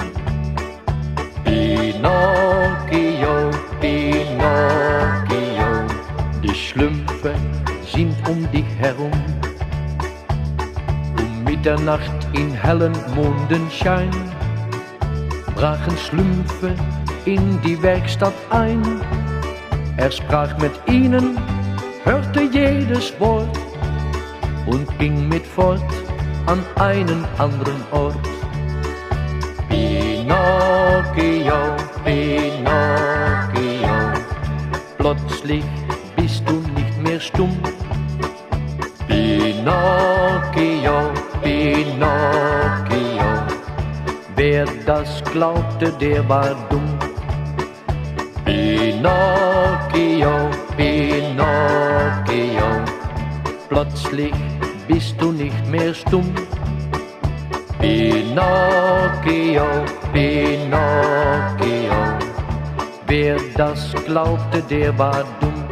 Pinocchio, 1.45 3.51
Pinocchio, 3.79 5.69
die 6.43 6.55
Schlümpfe 6.55 7.35
sind 7.93 8.17
um 8.27 8.51
dich 8.51 8.65
herum. 8.79 9.12
Um 11.19 11.45
Mitternacht 11.45 12.27
in 12.33 12.55
hellen 12.55 12.97
Mondenschein 13.15 14.11
brachen 15.55 15.99
Schlümpfe 15.99 16.75
in 17.27 17.61
die 17.61 17.83
Werkstatt 17.83 18.33
ein. 18.49 19.03
Er 19.99 20.11
sprach 20.11 20.57
mit 20.59 20.73
ihnen, 20.87 21.37
hörte 22.05 22.43
jedes 22.43 23.12
Wort 23.21 23.65
und 24.66 24.98
ging 24.98 25.29
mit 25.29 25.46
fort 25.46 25.81
an 26.46 26.64
einen 26.76 27.26
anderen 27.38 27.83
Ort. 27.92 28.18
Pinocchio, 29.68 31.76
Pinocchio, 32.05 33.96
plötzlich 34.98 35.64
bist 36.16 36.42
du 36.48 36.55
nicht 36.74 36.98
mehr 37.02 37.20
stumm. 37.20 37.57
Pinocchio, 39.07 41.12
Pinocchio, 41.42 43.31
wer 44.37 44.66
das 44.85 45.22
glaubte, 45.33 45.92
der 45.92 46.29
war 46.29 46.55
dumm. 46.70 46.98
Pinocchio, 48.44 50.50
Pinocchio, 50.76 52.68
plötzlich 53.68 54.35
bist 54.88 55.14
du 55.20 55.33
nicht 55.33 55.66
mehr 55.66 55.92
stumm. 55.94 56.33
Pinocchio, 57.81 59.66
Pinocchio, 60.12 61.99
wer 63.07 63.37
das 63.57 63.92
glaubte, 64.07 64.62
der 64.62 64.96
war 64.99 65.25
dumm. 65.40 65.64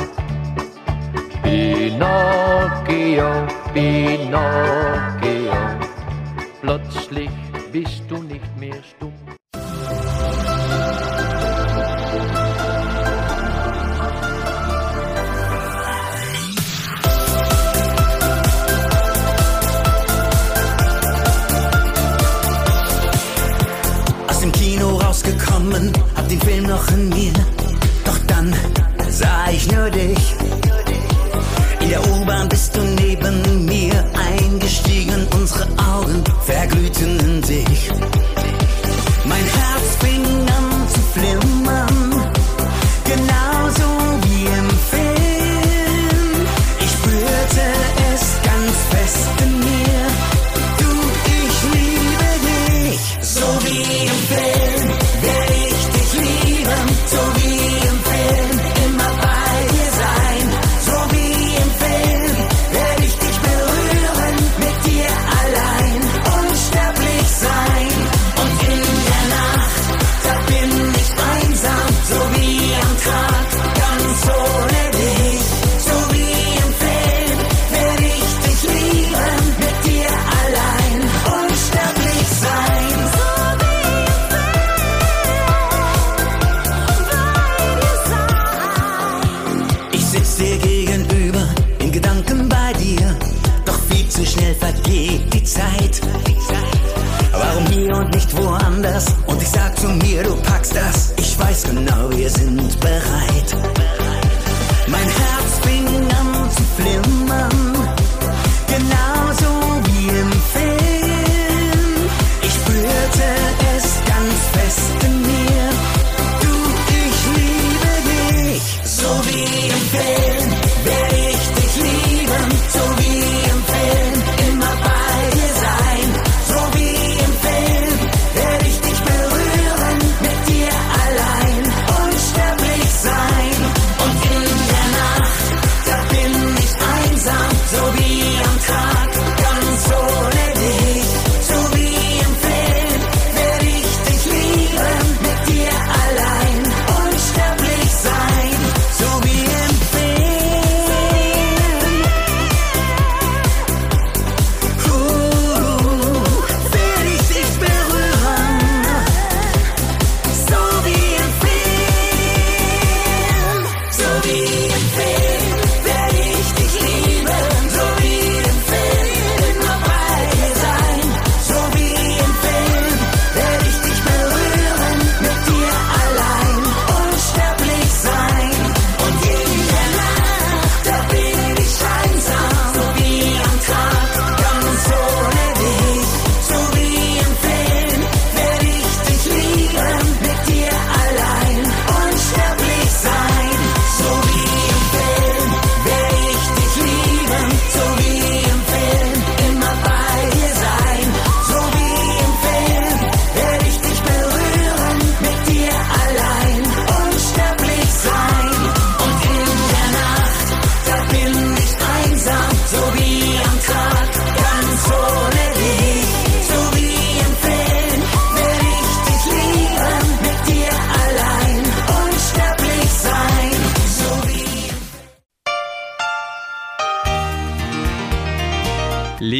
Pinocchio, 1.42 3.31
Pinocchio, 3.72 5.55
plötzlich 6.61 7.31
bist 7.72 8.03
du 8.09 8.22
nicht 8.22 8.57
mehr 8.59 8.83
stumm. 8.83 9.04
Hab 26.74 26.87
den 26.88 27.12
Film 27.12 27.43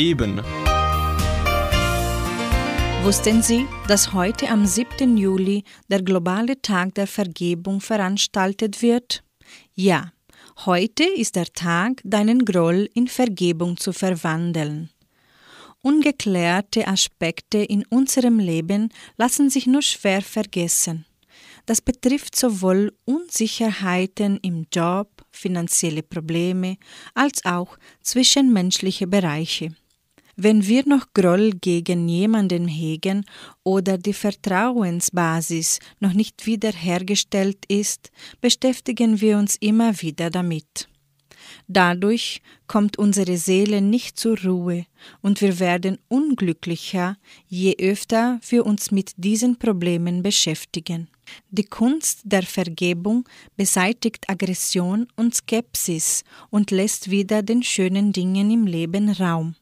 leben. 0.05 0.43
Wussten 3.05 3.43
Sie, 3.43 3.67
dass 3.89 4.13
heute 4.13 4.51
am 4.51 4.67
7. 4.67 5.17
Juli 5.17 5.65
der 5.89 6.03
globale 6.03 6.61
Tag 6.61 6.95
der 6.95 7.07
Vergebung 7.07 7.81
veranstaltet 7.81 8.83
wird? 8.83 9.23
Ja, 9.75 10.13
heute 10.67 11.05
ist 11.05 11.37
der 11.37 11.47
Tag, 11.47 12.03
deinen 12.05 12.45
Groll 12.45 12.89
in 12.95 13.09
Vergebung 13.09 13.79
zu 13.79 13.93
verwandeln. 13.93 14.91
Ungeklärte 15.81 16.87
Aspekte 16.87 17.59
in 17.59 17.85
unserem 17.89 18.39
Leben 18.39 18.91
lassen 19.17 19.49
sich 19.49 19.67
nur 19.67 19.83
schwer 19.83 20.21
vergessen. 20.21 21.07
Das 21.67 21.81
betrifft 21.81 22.37
sowohl 22.37 22.93
Unsicherheiten 23.07 24.39
im 24.43 24.67
Job, 24.71 25.09
finanzielle 25.31 26.03
Probleme 26.03 26.77
als 27.15 27.45
auch 27.47 27.79
zwischenmenschliche 28.03 29.07
Bereiche. 29.07 29.75
Wenn 30.37 30.67
wir 30.67 30.83
noch 30.87 31.07
Groll 31.15 31.53
gegen 31.53 32.09
jemanden 32.09 32.67
hegen 32.67 33.25
oder 33.63 33.99
die 33.99 34.13
Vertrauensbasis 34.13 35.79
noch 36.01 36.13
nicht 36.13 36.47
wiederhergestellt 36.47 37.59
ist, 37.69 38.11
beschäftigen 38.41 39.21
wir 39.21 39.39
uns 39.39 39.57
immer 39.57 40.01
wieder 40.01 40.31
damit. 40.31 40.89
Dadurch 41.69 42.43
kommt 42.67 42.99
unsere 42.99 43.37
Seele 43.37 43.81
nicht 43.81 44.19
zur 44.19 44.39
Ruhe 44.41 44.87
und 45.21 45.41
wir 45.41 45.61
werden 45.61 45.99
unglücklicher, 46.09 47.17
je 47.47 47.77
öfter 47.79 48.41
wir 48.49 48.67
uns 48.67 48.91
mit 48.91 49.13
diesen 49.17 49.59
Problemen 49.59 50.23
beschäftigen. 50.23 51.09
Die 51.51 51.65
Kunst 51.65 52.21
der 52.25 52.43
Vergebung 52.43 53.25
beseitigt 53.57 54.29
Aggression 54.29 55.07
und 55.17 55.35
Skepsis 55.35 56.25
und 56.51 56.71
lässt 56.71 57.11
wieder 57.11 57.43
den 57.43 57.63
schönen 57.63 58.13
Dingen 58.13 58.51
im 58.51 58.67
Leben 58.67 59.11
Raum. 59.11 59.55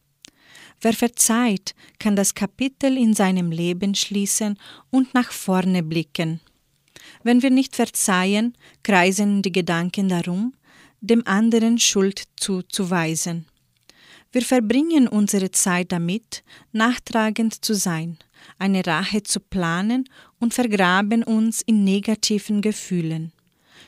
Wer 0.83 0.93
verzeiht, 0.93 1.75
kann 2.01 2.17
das 2.17 2.35
Kapitel 2.35 2.99
in 2.99 3.15
seinem 3.15 3.53
Leben 3.53 3.95
schließen 3.95 4.59
und 4.91 5.15
nach 5.15 5.31
vorne 5.31 5.85
blicken. 5.85 6.41
Wenn 7.23 7.41
wir 7.43 7.51
nicht 7.51 7.77
verzeihen, 7.77 8.57
kreisen 8.83 9.43
die 9.43 9.53
Gedanken 9.53 10.09
darum, 10.09 10.55
dem 11.01 11.25
anderen 11.27 11.79
Schuld 11.79 12.25
zuzuweisen. 12.37 13.47
Wir 14.33 14.43
verbringen 14.43 15.07
unsere 15.07 15.53
Zeit 15.53 15.93
damit, 15.93 16.43
nachtragend 16.73 17.65
zu 17.65 17.75
sein, 17.75 18.19
eine 18.59 18.85
Rache 18.85 19.23
zu 19.23 19.39
planen 19.39 20.09
und 20.41 20.53
vergraben 20.53 21.23
uns 21.23 21.63
in 21.63 21.85
negativen 21.85 22.61
Gefühlen. 22.61 23.33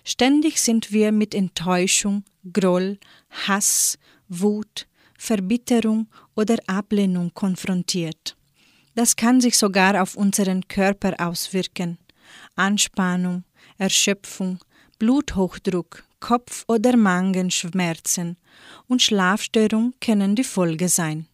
Ständig 0.04 0.60
sind 0.60 0.92
wir 0.92 1.10
mit 1.12 1.34
Enttäuschung, 1.34 2.24
Groll, 2.52 2.98
Hass, 3.30 3.98
Wut, 4.28 4.86
Verbitterung 5.24 6.06
oder 6.36 6.56
Ablehnung 6.66 7.32
konfrontiert. 7.32 8.36
Das 8.94 9.16
kann 9.16 9.40
sich 9.40 9.56
sogar 9.56 10.00
auf 10.02 10.16
unseren 10.16 10.68
Körper 10.68 11.14
auswirken. 11.18 11.98
Anspannung, 12.56 13.44
Erschöpfung, 13.78 14.58
Bluthochdruck, 14.98 16.04
Kopf- 16.20 16.64
oder 16.68 16.96
Magenschmerzen 16.96 18.36
und 18.86 19.00
Schlafstörung 19.00 19.94
können 19.98 20.36
die 20.36 20.44
Folge 20.44 20.88
sein. 20.90 21.26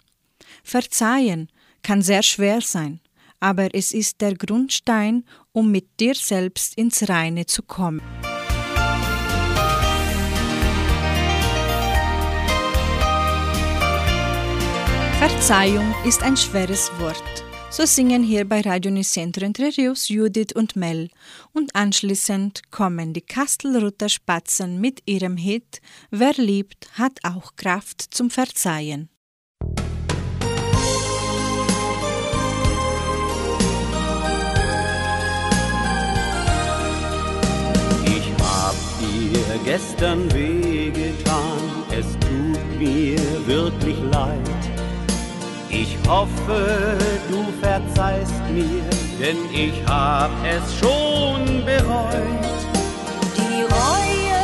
Verzeihen 0.63 1.49
kann 1.83 2.01
sehr 2.01 2.23
schwer 2.23 2.61
sein, 2.61 3.01
aber 3.41 3.75
es 3.75 3.93
ist 3.93 4.21
der 4.21 4.35
Grundstein, 4.37 5.25
um 5.53 5.71
mit 5.71 5.99
dir 5.99 6.15
selbst 6.15 6.77
ins 6.79 7.09
Reine 7.09 7.47
zu 7.47 7.63
kommen. 7.63 8.20
Verzeihung 15.21 15.95
ist 16.07 16.23
ein 16.23 16.35
schweres 16.35 16.91
Wort. 16.99 17.45
So 17.69 17.85
singen 17.85 18.23
hier 18.23 18.49
bei 18.49 18.63
Radio 18.63 18.91
Nicentro 18.91 19.45
Entre 19.45 19.69
Rios 19.77 20.09
Judith 20.09 20.55
und 20.55 20.77
Mel 20.77 21.11
und 21.53 21.77
anschließend 21.77 22.71
kommen 22.71 23.13
die 23.13 23.21
Kastelruther 23.21 24.09
Spatzen 24.09 24.81
mit 24.81 25.03
ihrem 25.05 25.37
Hit 25.37 25.83
Wer 26.11 26.33
liebt, 26.39 26.89
hat 26.95 27.19
auch 27.23 27.55
Kraft 27.57 28.01
zum 28.01 28.31
Verzeihen. 28.31 29.11
Ich 38.07 38.33
hab 38.41 38.75
dir 38.99 39.61
gestern 39.67 40.33
wehgetan, 40.33 41.61
es 41.91 42.07
tut 42.21 42.79
mir 42.79 43.47
wirklich 43.47 43.99
leid. 44.11 44.70
Ich 45.73 45.97
hoffe, 46.09 46.99
du 47.31 47.45
verzeihst 47.63 48.43
mir, 48.53 48.83
denn 49.21 49.37
ich 49.53 49.73
hab 49.87 50.31
es 50.45 50.75
schon 50.79 51.65
bereut. 51.65 52.51
Die 53.37 53.63
Reue 53.63 54.41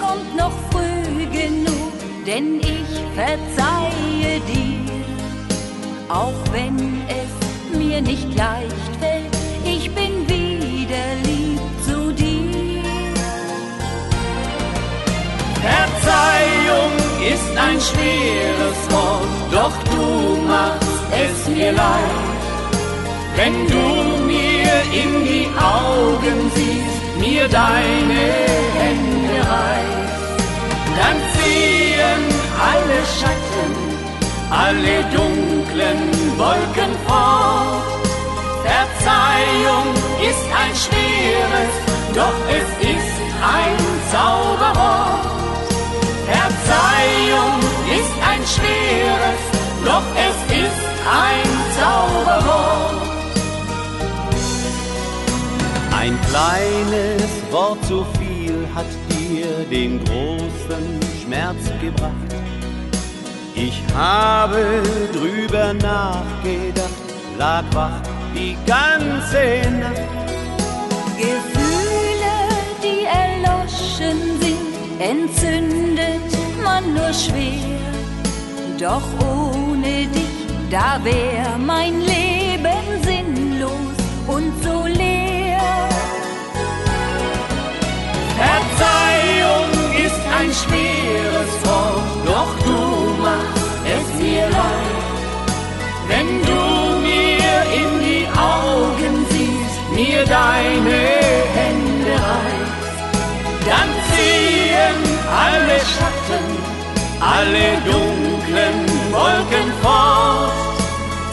kommt 0.00 0.36
noch 0.36 0.52
früh 0.70 1.26
genug, 1.26 1.92
denn 2.26 2.60
ich 2.60 2.90
verzeihe 3.14 4.40
dir. 4.48 4.90
Auch 6.08 6.40
wenn 6.50 7.02
es 7.08 7.78
mir 7.78 8.00
nicht 8.00 8.34
leicht 8.34 8.96
fällt, 8.98 9.36
ich 9.64 9.90
bin 9.94 10.26
wieder 10.26 11.04
lieb 11.24 11.60
zu 11.84 12.10
dir. 12.12 12.82
Verzeihung 15.60 16.99
ist 17.22 17.56
ein 17.56 17.78
schweres 17.80 18.80
Wort, 18.90 19.52
doch 19.52 19.76
du 19.90 20.36
machst 20.46 21.00
es 21.12 21.48
mir 21.48 21.72
leid. 21.72 22.30
Wenn 23.36 23.66
du 23.66 24.24
mir 24.26 24.72
in 24.92 25.24
die 25.24 25.48
Augen 25.58 26.50
siehst, 26.54 27.18
mir 27.18 27.48
deine 27.48 28.24
Hände 28.80 29.38
reißt, 29.54 30.40
dann 30.98 31.16
ziehen 31.32 32.22
alle 32.70 33.00
Schatten, 33.18 33.72
alle 34.50 34.96
dunklen 35.14 36.38
Wolken 36.38 36.92
fort. 37.06 38.00
Verzeihung 38.64 39.88
ist 40.28 40.46
ein 40.62 40.74
schweres, 40.84 41.74
doch 42.14 42.38
es 42.48 42.88
ist 42.88 43.20
ein 43.42 43.76
Zauberwort. 44.12 45.39
Verzeihung 46.70 47.58
ist 47.98 48.14
ein 48.30 48.42
schweres, 48.46 49.42
doch 49.84 50.02
es 50.14 50.38
ist 50.56 50.86
ein 51.10 51.50
Zauberwort. 51.76 53.02
Ein 55.98 56.18
kleines 56.28 57.30
Wort 57.50 57.84
zu 57.86 58.06
viel 58.18 58.68
hat 58.74 58.86
dir 59.10 59.64
den 59.68 60.02
großen 60.04 61.00
Schmerz 61.22 61.64
gebracht. 61.80 62.34
Ich 63.54 63.82
habe 63.94 64.82
drüber 65.12 65.74
nachgedacht, 65.74 67.02
lag 67.36 67.64
wach 67.72 68.00
die 68.32 68.56
ganze 68.64 69.70
Nacht. 69.80 70.08
Gefühle, 71.18 72.36
die 72.82 73.04
erloschen 73.04 74.40
sind, 74.40 75.00
entzündet 75.00 76.49
man 76.62 76.94
nur 76.94 77.12
schwer. 77.12 77.90
Doch 78.78 79.08
ohne 79.20 80.06
dich, 80.16 80.38
da 80.70 80.98
wär 81.02 81.58
mein 81.58 82.00
Leben 82.00 82.84
sinnlos 83.02 83.96
und 84.26 84.52
so 84.64 84.86
leer. 84.86 85.88
Verzeihung 88.40 89.70
ist 90.06 90.22
ein 90.38 90.50
schweres 90.60 91.52
Wort, 91.66 92.26
doch 92.26 92.52
du 92.64 93.22
machst 93.22 93.80
es 93.96 94.22
mir 94.22 94.48
leid. 94.48 95.00
Wenn 96.08 96.28
du 96.48 96.62
mir 97.08 97.56
in 97.80 97.90
die 98.08 98.26
Augen 98.38 99.26
siehst, 99.30 99.80
mir 99.94 100.24
deine 100.24 101.19
alle 105.30 105.78
Schatten, 105.92 106.46
alle 107.20 107.68
dunklen 107.84 108.78
Wolken 109.12 109.72
fort. 109.82 110.52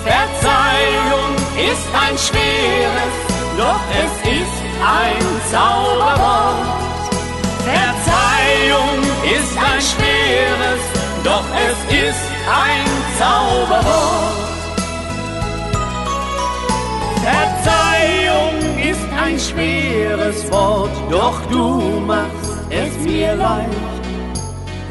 Verzeihung 0.03 1.33
ist 1.57 1.87
ein 2.03 2.17
schweres, 2.17 3.15
doch 3.57 3.81
es 4.03 4.13
ist 4.39 4.57
ein 4.81 5.25
Zauberwort. 5.51 6.87
Verzeihung 7.65 8.99
ist 9.35 9.57
ein 9.57 9.81
schweres, 9.81 10.83
doch 11.23 11.43
es 11.67 11.79
ist 11.93 12.23
ein 12.47 12.87
Zauberwort. 13.19 14.37
Verzeihung 17.23 18.79
ist 18.79 19.05
ein 19.21 19.39
schweres 19.39 20.51
Wort, 20.51 20.91
doch 21.09 21.41
du 21.49 21.99
machst 22.05 22.46
es 22.69 22.97
mir 22.99 23.35
leicht. 23.35 24.05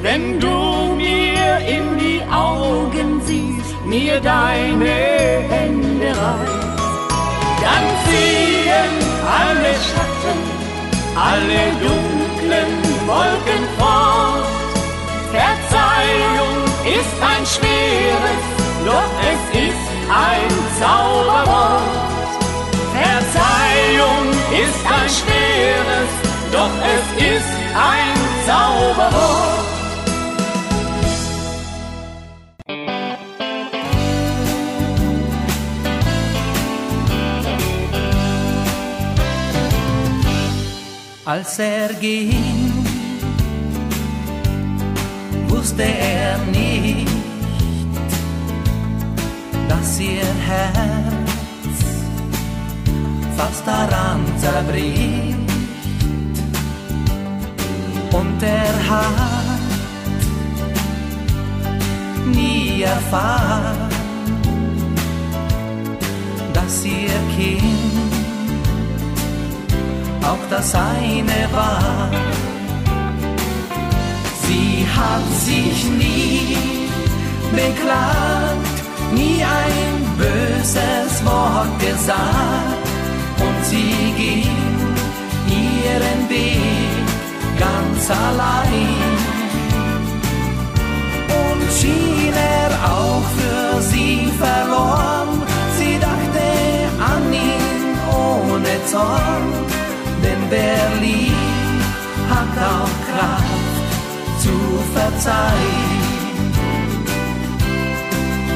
Wenn 0.02 0.38
du 0.38 0.94
mir 0.96 1.58
in 1.66 1.98
die 1.98 2.20
Augen 2.30 3.20
siehst, 3.24 3.74
mir 3.84 4.20
deine 4.20 4.96
Hände 5.50 6.08
reicht, 6.08 6.78
dann 7.62 7.86
ziehen 8.04 8.94
alle 9.40 9.72
Schatten, 9.86 10.38
alle 11.16 11.62
dunklen 11.84 12.70
Wolken 13.06 13.64
fort. 13.78 14.46
Verzeihung 15.32 16.56
ist 16.84 17.16
ein 17.32 17.44
schweres, 17.44 18.42
doch 18.84 19.12
es 19.32 19.58
ist 19.68 19.86
ein 20.08 20.50
Zauberwort. 20.78 21.82
Verzeihung 22.92 24.26
ist 24.52 24.82
ein 24.86 25.10
schweres, 25.18 26.25
doch 26.52 26.70
es 26.94 27.06
ist 27.34 27.52
ein 27.74 28.16
Zauberwort. 28.46 29.66
Als 41.24 41.58
er 41.58 41.92
ging, 41.94 42.72
wusste 45.48 45.82
er 45.82 46.38
nicht, 46.52 47.08
dass 49.68 49.98
ihr 49.98 50.24
Herz 50.46 51.80
fast 53.36 53.66
daran 53.66 54.20
zerbricht. 54.38 55.45
Und 58.18 58.42
er 58.42 58.74
hat 58.90 59.60
nie 62.34 62.82
erfahren, 62.82 63.90
dass 66.54 66.84
ihr 66.84 67.18
Kind 67.36 68.12
auch 70.22 70.44
das 70.50 70.74
eine 70.74 71.40
war. 71.52 72.10
Sie 74.44 74.86
hat 74.98 75.26
sich 75.48 75.78
nie 76.02 76.56
beklagt, 77.52 78.76
nie 79.12 79.42
ein 79.42 79.96
böses 80.16 81.12
Wort 81.24 81.78
gesagt 81.78 82.86
und 83.44 83.58
sie 83.70 84.12
ging 84.16 84.66
ihren 85.48 86.28
Weg 86.28 86.65
ganz 87.58 88.10
allein. 88.10 89.12
Und 91.42 91.62
schien 91.78 92.32
er 92.32 92.70
auch 92.92 93.26
für 93.38 93.82
sie 93.82 94.30
verloren, 94.38 95.42
sie 95.78 95.98
dachte 95.98 96.46
an 97.12 97.32
ihn 97.32 97.96
ohne 98.10 98.74
Zorn, 98.90 99.46
denn 100.22 100.42
wer 100.50 100.84
liebt, 101.00 101.82
hat 102.30 102.54
auch 102.74 102.96
Kraft 103.10 103.76
zu 104.42 104.56
verzeihen. 104.94 105.96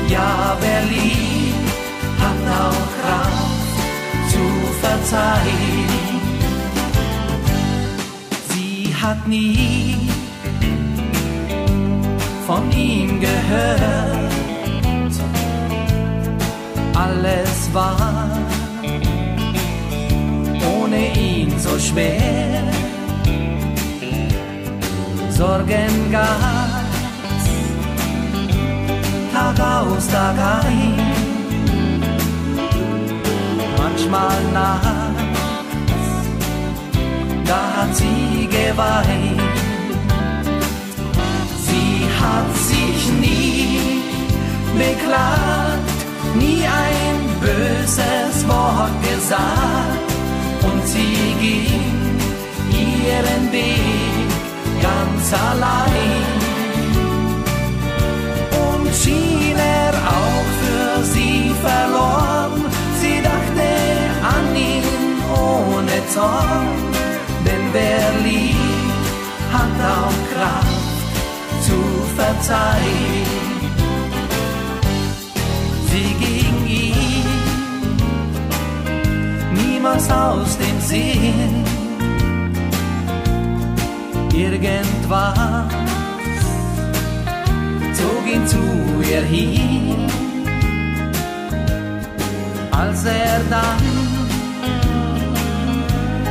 Ja, 0.08 0.56
wer 0.60 0.82
liebt, 0.82 1.70
hat 2.22 2.42
auch 2.64 2.86
Kraft 2.98 3.50
zu 4.32 4.44
verzeihen. 4.80 6.09
Hat 9.02 9.26
nie 9.26 9.96
von 12.46 12.70
ihm 12.72 13.18
gehört. 13.20 14.30
Alles 16.94 17.70
war 17.72 18.28
ohne 20.76 21.12
ihn 21.16 21.58
so 21.58 21.78
schwer. 21.78 22.62
Sorgen 25.30 26.10
gab's 26.12 26.80
Tag 29.32 29.58
aus, 29.60 30.06
Tag 30.08 30.36
ein. 30.64 30.94
Manchmal 33.78 34.42
nachts, 34.52 34.99
da 37.50 37.62
hat 37.76 37.92
sie 37.96 38.48
geweint. 38.58 39.40
Sie 41.66 41.94
hat 42.20 42.50
sich 42.70 43.00
nie 43.26 44.02
beklagt, 44.82 45.98
nie 46.42 46.62
ein 46.86 47.18
böses 47.46 48.36
Wort 48.52 48.96
gesagt 49.08 50.08
und 50.68 50.82
sie 50.92 51.16
ging 51.44 52.04
ihren 52.86 53.44
Weg 53.58 54.28
ganz 54.88 55.24
allein. 55.48 56.28
Und 58.66 58.86
schien 59.02 59.58
er 59.80 59.92
auch 60.18 60.48
für 60.62 61.04
sie 61.14 61.52
verloren, 61.66 62.64
sie 63.00 63.18
dachte 63.30 63.68
an 64.36 64.46
ihn 64.72 64.88
ohne 65.48 65.96
Zorn, 66.14 66.89
verzeihen. 72.40 73.26
Sie 75.90 76.14
ging 76.24 76.66
ihm 76.66 77.26
niemals 79.54 80.10
aus 80.10 80.56
dem 80.58 80.80
Sinn. 80.80 81.64
Irgendwann 84.32 85.68
zog 87.92 88.26
ihn 88.32 88.46
zu 88.46 88.58
ihr 89.10 89.22
hin, 89.22 90.06
als 92.70 93.04
er 93.04 93.40
dann 93.50 93.82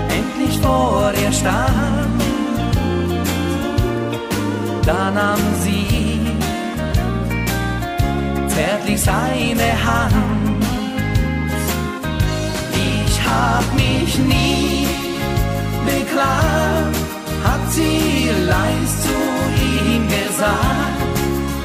endlich 0.09 0.59
vor 0.59 1.11
ihr 1.21 1.31
stand. 1.31 2.28
Da 4.89 5.11
nahm 5.11 5.43
sie 5.63 6.19
zärtlich 8.47 8.99
seine 8.99 9.69
Hand. 9.87 10.65
Ich 12.73 13.15
hab 13.29 13.65
mich 13.75 14.17
nie 14.17 14.87
beklagt, 15.85 16.97
hat 17.43 17.63
sie 17.71 18.31
leis 18.53 18.91
zu 19.05 19.17
ihm 19.71 20.07
gesagt. 20.07 21.17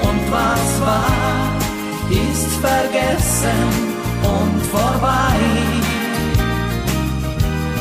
Und 0.06 0.22
was 0.30 0.70
war, 0.86 1.46
ist 2.10 2.52
vergessen 2.68 3.64
und 4.36 4.56
vorbei. 4.66 5.38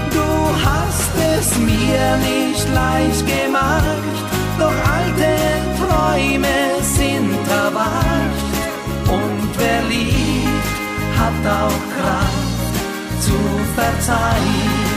Du 0.09 0.29
hast 0.67 1.13
es 1.37 1.57
mir 1.57 2.03
nicht 2.31 2.65
leicht 2.73 3.25
gemacht, 3.27 4.12
doch 4.59 4.77
alte 4.97 5.31
Träume 5.79 6.57
sind 6.81 7.47
erwacht. 7.47 8.43
Und 9.07 9.49
wer 9.57 9.81
liebt, 9.83 10.67
hat 11.19 11.41
auch 11.61 11.83
Kraft 11.95 13.23
zu 13.25 13.37
verzeihen. 13.75 14.93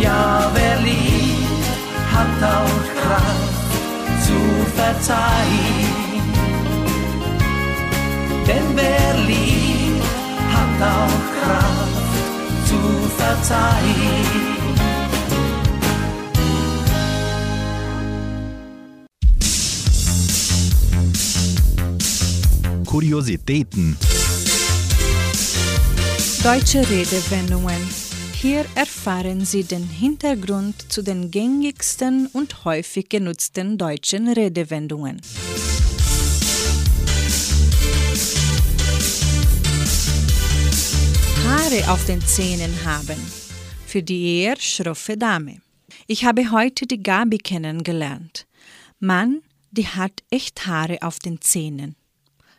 Ja, 0.00 0.50
wer 0.54 0.76
liebt, 0.80 1.66
hat 2.14 2.38
auch 2.56 2.84
Kraft 3.00 3.58
zu 4.26 4.38
verzeihen. 4.76 5.98
Denn 8.46 8.66
wer 8.74 9.10
liebt, 9.26 10.04
hat 10.54 10.76
auch 10.96 11.20
Kraft 11.40 12.68
zu 12.68 12.80
verzeihen. 13.16 14.57
Kuriositäten. 22.98 23.96
Deutsche 26.42 26.80
Redewendungen. 26.80 27.78
Hier 28.32 28.64
erfahren 28.74 29.44
Sie 29.44 29.62
den 29.62 29.84
Hintergrund 29.84 30.90
zu 30.90 31.02
den 31.02 31.30
gängigsten 31.30 32.26
und 32.26 32.64
häufig 32.64 33.08
genutzten 33.08 33.78
deutschen 33.78 34.26
Redewendungen. 34.26 35.20
Haare 41.46 41.92
auf 41.92 42.04
den 42.06 42.20
Zähnen 42.22 42.84
haben. 42.84 43.20
Für 43.86 44.02
die 44.02 44.40
eher 44.40 44.56
schroffe 44.58 45.16
Dame. 45.16 45.60
Ich 46.08 46.24
habe 46.24 46.50
heute 46.50 46.84
die 46.88 47.00
Gabi 47.00 47.38
kennengelernt. 47.38 48.48
Man 48.98 49.42
die 49.70 49.86
hat 49.86 50.24
echt 50.30 50.66
Haare 50.66 51.02
auf 51.02 51.20
den 51.20 51.40
Zähnen. 51.40 51.94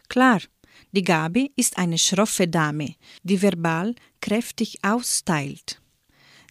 Klar, 0.09 0.41
die 0.91 1.03
Gabi 1.03 1.51
ist 1.55 1.77
eine 1.77 1.99
schroffe 1.99 2.47
Dame, 2.47 2.95
die 3.21 3.41
verbal 3.43 3.93
kräftig 4.21 4.79
austeilt. 4.83 5.79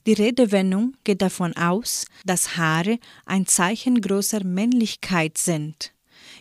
Die 0.07 0.13
Redewendung 0.13 0.97
geht 1.03 1.23
davon 1.23 1.57
aus, 1.57 2.07
dass 2.25 2.57
Haare 2.57 2.99
ein 3.27 3.47
Zeichen 3.47 4.01
großer 4.01 4.45
Männlichkeit 4.45 5.39
sind. 5.39 5.93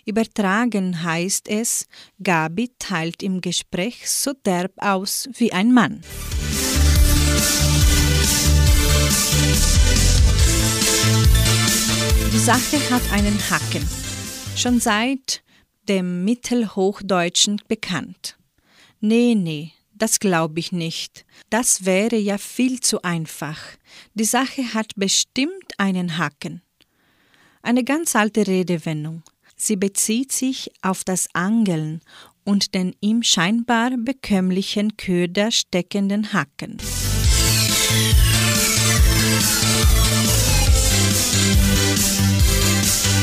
Übertragen 0.05 1.03
heißt 1.03 1.49
es, 1.49 1.87
Gabi 2.21 2.69
teilt 2.77 3.23
im 3.23 3.41
Gespräch 3.41 4.09
so 4.09 4.33
derb 4.33 4.73
aus 4.77 5.27
wie 5.37 5.51
ein 5.51 5.73
Mann. 5.73 6.01
Die 12.31 12.39
Sache 12.39 12.77
hat 12.91 13.11
einen 13.11 13.37
Haken. 13.49 13.87
Schon 14.55 14.79
seit 14.79 15.43
dem 15.89 16.23
Mittelhochdeutschen 16.23 17.61
bekannt. 17.67 18.37
Nee, 18.99 19.35
nee, 19.35 19.73
das 19.93 20.19
glaube 20.19 20.59
ich 20.59 20.71
nicht. 20.71 21.25
Das 21.49 21.85
wäre 21.85 22.17
ja 22.17 22.37
viel 22.37 22.79
zu 22.79 23.01
einfach. 23.01 23.59
Die 24.13 24.25
Sache 24.25 24.73
hat 24.73 24.93
bestimmt 24.95 25.73
einen 25.77 26.17
Haken. 26.17 26.61
Eine 27.61 27.83
ganz 27.83 28.15
alte 28.15 28.47
Redewendung. 28.47 29.23
Sie 29.55 29.75
bezieht 29.75 30.31
sich 30.31 30.71
auf 30.81 31.03
das 31.03 31.27
Angeln 31.33 32.01
und 32.43 32.75
den 32.75 32.95
im 33.01 33.23
scheinbar 33.23 33.91
bekömmlichen 33.97 34.95
Köder 34.97 35.51
steckenden 35.51 36.31
Haken. 36.31 36.77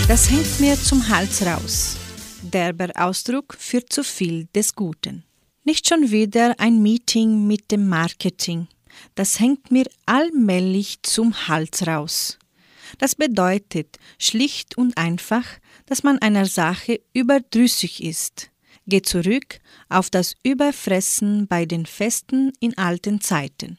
Das 0.08 0.30
hängt 0.30 0.60
mir 0.60 0.76
zum 0.76 1.08
Hals 1.08 1.46
raus. 1.46 1.96
Derber 2.54 2.92
Ausdruck 2.94 3.56
führt 3.58 3.92
zu 3.92 4.04
viel 4.04 4.46
des 4.54 4.76
Guten. 4.76 5.24
Nicht 5.64 5.88
schon 5.88 6.12
wieder 6.12 6.54
ein 6.60 6.80
Meeting 6.80 7.48
mit 7.48 7.72
dem 7.72 7.88
Marketing. 7.88 8.68
Das 9.16 9.40
hängt 9.40 9.72
mir 9.72 9.86
allmählich 10.06 11.02
zum 11.02 11.48
Hals 11.48 11.84
raus. 11.84 12.38
Das 12.98 13.16
bedeutet 13.16 13.98
schlicht 14.20 14.78
und 14.78 14.96
einfach, 14.96 15.44
dass 15.86 16.04
man 16.04 16.20
einer 16.20 16.46
Sache 16.46 17.00
überdrüssig 17.12 18.04
ist. 18.04 18.52
Geht 18.86 19.06
zurück 19.06 19.58
auf 19.88 20.08
das 20.08 20.36
Überfressen 20.44 21.48
bei 21.48 21.66
den 21.66 21.86
Festen 21.86 22.52
in 22.60 22.78
alten 22.78 23.20
Zeiten. 23.20 23.78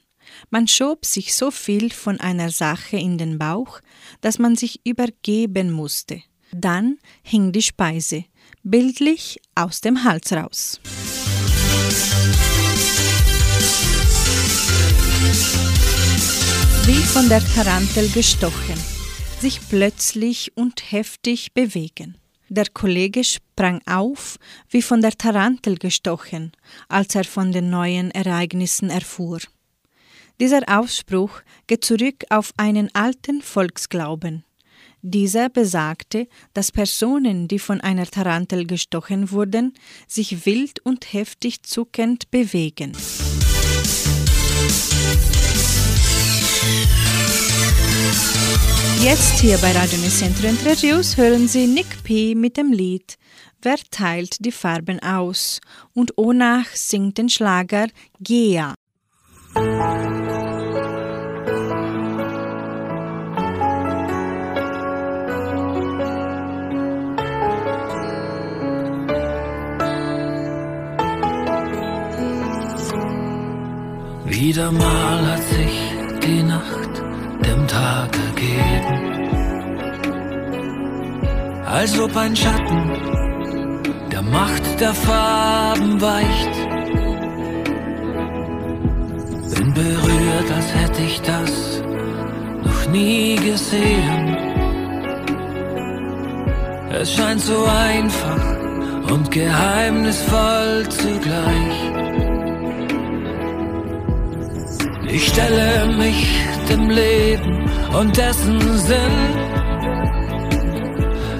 Man 0.50 0.68
schob 0.68 1.06
sich 1.06 1.34
so 1.34 1.50
viel 1.50 1.92
von 1.92 2.20
einer 2.20 2.50
Sache 2.50 2.98
in 2.98 3.18
den 3.18 3.38
Bauch, 3.38 3.80
dass 4.20 4.38
man 4.38 4.58
sich 4.58 4.86
übergeben 4.86 5.72
musste. 5.72 6.24
Dann 6.52 6.98
hing 7.24 7.52
die 7.52 7.62
Speise, 7.62 8.26
bildlich 8.66 9.40
aus 9.54 9.80
dem 9.80 10.04
Hals 10.04 10.34
raus. 10.34 10.80
Wie 16.88 17.04
von 17.04 17.30
der 17.30 17.46
Tarantel 17.46 18.10
gestochen, 18.10 18.76
sich 19.40 19.60
plötzlich 19.70 20.58
und 20.58 20.92
heftig 20.92 21.54
bewegen. 21.54 22.18
Der 22.50 22.66
Kollege 22.74 23.24
sprang 23.24 23.82
auf, 23.86 24.38
wie 24.70 24.82
von 24.82 25.02
der 25.02 25.16
Tarantel 25.16 25.78
gestochen, 25.78 26.52
als 26.88 27.14
er 27.14 27.24
von 27.24 27.52
den 27.52 27.70
neuen 27.70 28.10
Ereignissen 28.12 28.90
erfuhr. 28.90 29.40
Dieser 30.40 30.62
Ausspruch 30.68 31.42
geht 31.68 31.86
zurück 31.86 32.24
auf 32.30 32.52
einen 32.58 32.94
alten 32.96 33.44
Volksglauben. 33.44 34.44
Dieser 35.08 35.50
besagte, 35.50 36.28
dass 36.56 36.72
Personen, 36.72 37.48
die 37.48 37.60
von 37.60 37.80
einer 37.80 38.08
Tarantel 38.08 38.66
gestochen 38.66 39.30
wurden, 39.30 39.76
sich 40.08 40.48
wild 40.48 40.80
und 40.84 41.14
heftig 41.14 41.62
zuckend 41.62 42.32
bewegen. 42.32 42.92
Jetzt 49.04 49.42
hier 49.42 49.60
bei 49.60 49.74
Radio 49.74 50.00
Nicentro 50.00 50.48
Entre 50.48 50.72
hören 50.72 51.48
Sie 51.48 51.68
Nick 51.68 52.04
P. 52.04 52.34
mit 52.34 52.58
dem 52.58 52.72
Lied 52.72 53.20
Wer 53.62 53.78
teilt 53.92 54.44
die 54.44 54.52
Farben 54.52 55.00
aus? 55.02 55.62
und 55.94 56.18
Onach 56.18 56.70
singt 56.74 57.20
den 57.20 57.30
Schlager 57.30 57.90
Gea. 58.20 58.74
Wieder 74.36 74.70
mal 74.70 75.32
hat 75.32 75.44
sich 75.44 75.76
die 76.22 76.44
Nacht 76.44 76.94
dem 77.46 77.66
Tag 77.68 78.10
ergeben, 78.28 78.98
als 81.66 81.98
ob 81.98 82.14
ein 82.18 82.36
Schatten 82.36 83.80
der 84.12 84.22
Macht 84.24 84.82
der 84.82 84.94
Farben 84.94 86.02
weicht. 86.02 86.54
Bin 89.56 89.74
berührt, 89.74 90.52
als 90.54 90.70
hätte 90.76 91.02
ich 91.02 91.22
das 91.22 91.82
noch 92.62 92.92
nie 92.92 93.38
gesehen. 93.38 94.36
Es 96.92 97.14
scheint 97.14 97.40
so 97.40 97.64
einfach 97.64 99.14
und 99.14 99.32
geheimnisvoll 99.32 100.90
zugleich. 100.90 102.25
Ich 105.08 105.28
stelle 105.28 105.88
mich 105.98 106.28
dem 106.70 106.90
Leben 106.90 107.70
und 107.94 108.18
dessen 108.18 108.60
Sinn, 108.78 109.18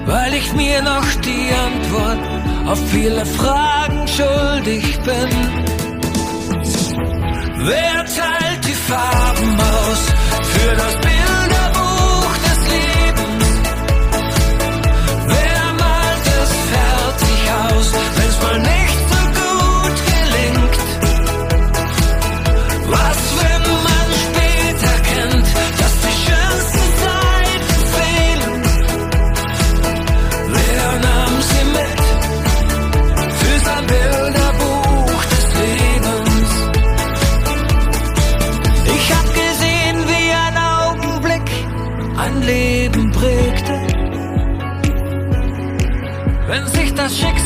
weil 0.06 0.34
ich 0.34 0.52
mir 0.52 0.82
noch 0.82 1.06
die 1.24 1.48
Antwort 1.66 2.18
auf 2.68 2.78
viele 2.90 3.26
Fragen 3.26 4.06
schuldig 4.08 4.98
bin. 5.00 5.30
Wer 7.58 8.04
teilt 8.04 8.64
die 8.64 8.78
Farben 8.90 9.60
aus 9.60 10.02
für 10.52 10.76
das 10.76 10.94
Bilderbuch 11.06 12.34
des 12.46 12.60
Lebens? 12.74 13.44
Wer 15.26 15.62
malt 15.82 16.26
es 16.42 16.52
fertig 16.72 17.38
aus, 17.64 17.92
wenn's 18.16 18.42
mal 18.42 18.58
nicht 18.60 18.85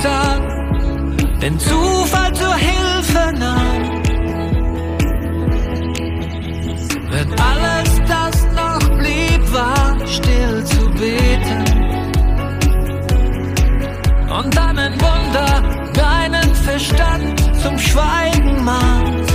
Schicksal 0.00 0.40
den 1.42 1.58
Zufall 1.58 2.32
zur 2.34 2.54
Hilfe 2.54 3.32
nahm. 3.38 4.02
Wenn 7.10 7.40
alles, 7.40 8.00
das 8.08 8.46
noch 8.54 8.98
blieb, 8.98 9.52
war 9.52 9.96
still 10.06 10.64
zu 10.64 10.90
beten. 10.90 11.64
Und 14.38 14.56
dann 14.56 14.78
ein 14.78 14.94
Wunder 15.00 15.92
deinen 15.92 16.54
Verstand 16.54 17.62
zum 17.62 17.78
Schweigen 17.78 18.64
mahnt. 18.64 19.30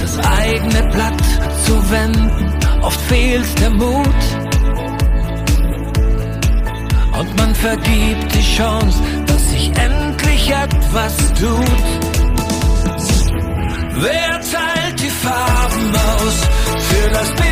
Das 0.00 0.18
eigene 0.18 0.90
Blatt 0.90 1.22
zu 1.64 1.90
wenden, 1.90 2.58
oft 2.82 3.00
fehlt 3.02 3.60
der 3.60 3.70
Mut. 3.70 4.31
Vergibt 7.62 8.34
die 8.34 8.56
Chance, 8.56 8.98
dass 9.24 9.50
sich 9.50 9.68
endlich 9.68 10.50
etwas 10.50 11.16
tut. 11.34 11.86
Wer 14.00 14.40
teilt 14.40 15.00
die 15.00 15.08
Farben 15.08 15.94
aus 15.94 16.40
für 16.88 17.10
das 17.10 17.28
Bilderbuch 17.28 17.51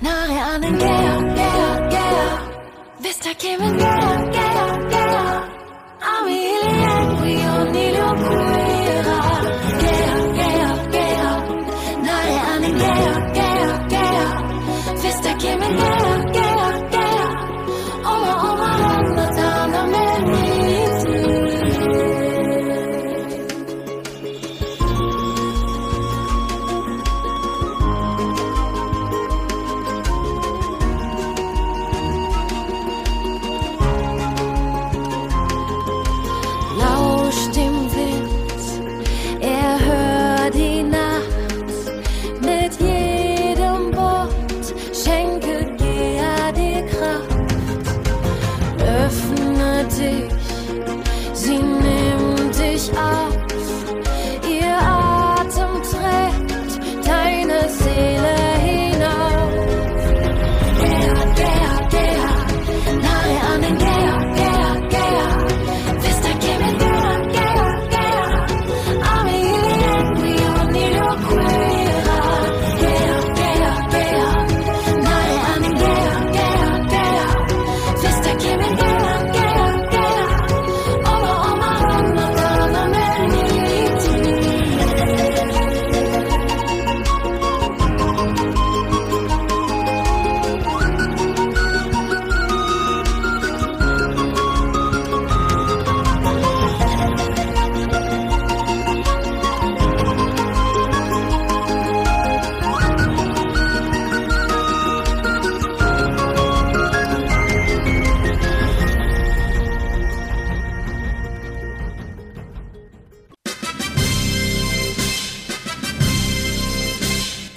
Gea, 0.00 0.10
nahe 0.10 0.38
an 0.40 0.60
den 0.62 0.78
Gea, 0.78 1.14
Gea, 1.38 1.88
Gea, 1.90 2.26
Vista 3.00 3.34
Kimen, 3.34 3.76
Gea, 3.78 4.10
Gea, 4.34 4.66
Gea, 4.92 5.22
Ami 6.12 6.36
Ilian, 6.54 7.72
Nilo 7.72 8.08
Quera, 8.22 9.18
Gea, 9.82 10.14
Gea, 10.38 10.70
Gea, 10.94 11.30
nahe 12.06 12.36
an 12.52 12.62
den 12.62 12.74
Gea, 12.78 13.12
Gea, 13.36 13.70
Gea, 13.92 14.26
Vista 15.02 15.32
Kimen, 15.40 15.72
Gea, 15.76 15.96
Gea, 15.98 16.07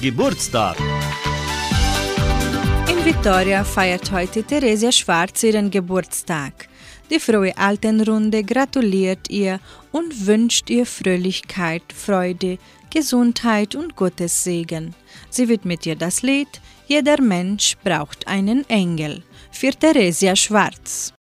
Geburtstag. 0.02 0.78
In 2.90 3.06
Victoria 3.06 3.64
feiert 3.64 4.12
heute 4.12 4.44
Theresia 4.44 4.92
Schwarz 4.92 5.44
ihren 5.44 5.70
Geburtstag. 5.70 6.68
Die 7.12 7.20
frohe 7.20 7.56
Altenrunde 7.56 8.44
gratuliert 8.44 9.30
ihr 9.30 9.60
und 9.92 10.26
wünscht 10.26 10.72
ihr 10.72 10.88
Fröhlichkeit, 10.88 11.84
Freude, 11.94 12.58
Gesundheit 12.90 13.76
und 13.76 13.96
Gottes 13.96 14.44
Segen. 14.44 14.96
Sie 15.30 15.48
widmet 15.48 15.86
ihr 15.86 15.96
das 15.96 16.24
Lied 16.24 16.62
Jeder 16.88 17.22
Mensch 17.22 17.78
braucht 17.84 18.28
einen 18.28 18.68
Engel 18.70 19.24
für 19.52 19.72
Theresia 19.72 20.36
Schwarz. 20.36 21.14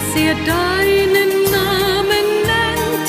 Bis 0.00 0.22
er 0.22 0.34
deinen 0.34 1.30
Namen 1.50 2.26
nennt. 2.50 3.08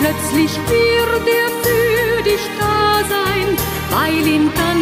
Plötzlich 0.00 0.52
wird 0.68 1.26
er 1.26 1.48
für 1.62 2.22
dich 2.22 2.44
da 2.58 3.02
sein, 3.08 3.56
weil 3.90 4.26
ihn 4.26 4.50
dann 4.56 4.77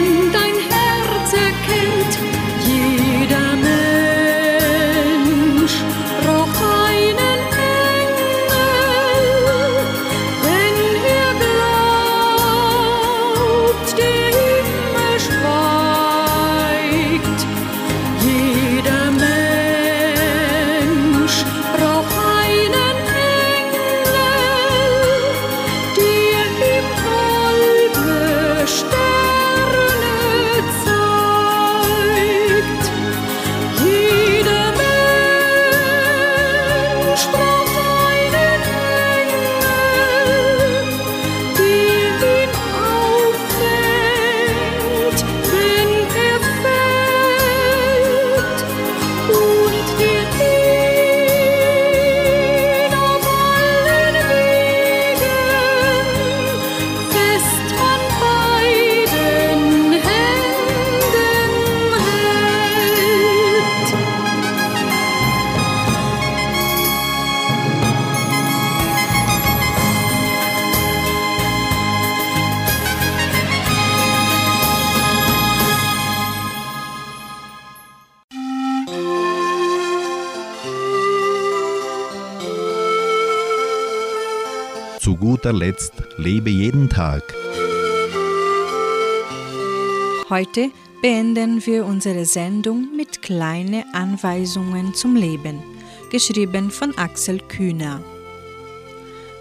Heute 90.37 90.70
beenden 91.01 91.64
wir 91.64 91.87
unsere 91.87 92.26
Sendung 92.26 92.95
mit 92.95 93.22
kleinen 93.22 93.84
Anweisungen 93.95 94.93
zum 94.93 95.16
Leben, 95.16 95.62
geschrieben 96.11 96.70
von 96.70 96.93
Axel 96.99 97.39
Kühner. 97.39 98.03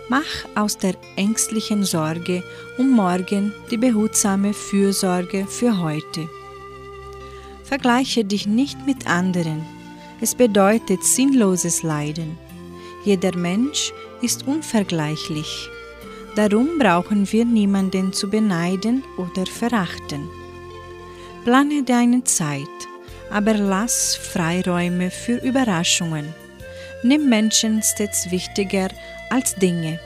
Mach 0.07 0.23
aus 0.55 0.77
der 0.77 0.95
ängstlichen 1.17 1.83
Sorge 1.83 2.43
um 2.77 2.91
morgen 2.91 3.51
die 3.69 3.75
behutsame 3.75 4.53
Fürsorge 4.53 5.45
für 5.47 5.81
heute. 5.81 6.29
Vergleiche 7.65 8.23
dich 8.23 8.47
nicht 8.47 8.85
mit 8.85 9.05
anderen. 9.05 9.65
Es 10.21 10.33
bedeutet 10.33 11.03
sinnloses 11.03 11.83
Leiden. 11.83 12.37
Jeder 13.03 13.35
Mensch 13.35 13.91
ist 14.21 14.47
unvergleichlich. 14.47 15.69
Darum 16.37 16.79
brauchen 16.79 17.29
wir 17.33 17.43
niemanden 17.43 18.13
zu 18.13 18.29
beneiden 18.29 19.03
oder 19.17 19.45
verachten. 19.45 20.29
Plane 21.45 21.83
deine 21.83 22.23
Zeit, 22.23 22.63
aber 23.29 23.53
lass 23.53 24.15
Freiräume 24.15 25.11
für 25.11 25.35
Überraschungen. 25.35 26.33
Nimm 27.03 27.29
Menschen 27.29 27.83
stets 27.83 28.31
wichtiger 28.31 28.87
als 29.29 29.53
Dinge. 29.53 29.99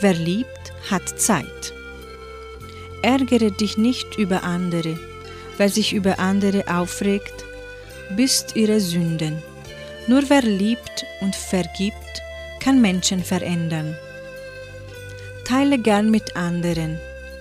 Wer 0.00 0.14
liebt, 0.14 0.72
hat 0.90 1.06
Zeit. 1.20 1.74
Ärgere 3.02 3.50
dich 3.50 3.76
nicht 3.76 4.16
über 4.16 4.42
andere. 4.42 4.98
Wer 5.58 5.68
sich 5.68 5.92
über 5.92 6.18
andere 6.18 6.64
aufregt, 6.74 7.44
büßt 8.16 8.56
ihre 8.56 8.80
Sünden. 8.80 9.42
Nur 10.06 10.22
wer 10.30 10.40
liebt 10.40 11.04
und 11.20 11.36
vergibt, 11.36 12.22
kann 12.60 12.80
Menschen 12.80 13.22
verändern. 13.22 13.94
Teile 15.44 15.78
gern 15.78 16.10
mit 16.10 16.34
anderen. 16.34 16.98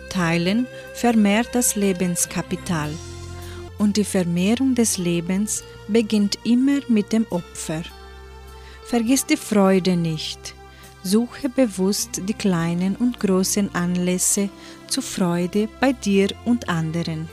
Teilen 0.10 0.68
vermehrt 1.00 1.50
das 1.54 1.76
Lebenskapital. 1.76 2.91
Und 3.78 3.95
die 3.95 4.04
Vermehrung 4.04 4.76
des 4.76 4.97
Lebens 4.97 5.64
beginnt 5.88 6.38
immer 6.43 6.80
mit 6.89 7.14
dem 7.14 7.26
Opfer. 7.30 7.84
Vergiss 8.86 9.26
die 9.26 9.38
Freude 9.38 9.95
nicht. 9.95 10.54
Suche 11.02 11.47
bewusst 11.47 12.22
die 12.28 12.34
kleinen 12.34 12.97
und 12.97 13.18
großen 13.22 13.74
Anlässe 13.74 14.50
zur 14.88 15.04
Freude 15.04 15.70
bei 15.80 15.93
dir 15.93 16.28
und 16.43 16.68
anderen. 16.68 17.30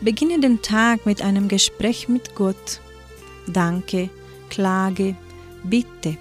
Beginne 0.00 0.40
den 0.40 0.60
Tag 0.60 1.06
mit 1.06 1.22
einem 1.22 1.46
Gespräch 1.46 2.08
mit 2.08 2.34
Gott. 2.34 2.80
Danke, 3.46 4.10
klage, 4.50 5.14
bitte, 5.62 6.16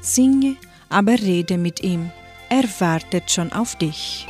singe, 0.00 0.56
aber 0.88 1.12
rede 1.12 1.58
mit 1.58 1.82
ihm. 1.82 2.10
Er 2.48 2.64
wartet 2.80 3.30
schon 3.30 3.52
auf 3.52 3.76
dich. 3.76 4.26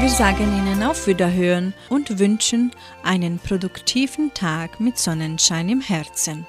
Wir 0.00 0.08
sagen 0.08 0.44
Ihnen 0.56 0.82
auf 0.82 1.06
Wiederhören 1.06 1.74
und 1.90 2.18
wünschen 2.18 2.72
einen 3.02 3.38
produktiven 3.38 4.32
Tag 4.32 4.80
mit 4.80 4.96
Sonnenschein 4.96 5.68
im 5.68 5.82
Herzen. 5.82 6.46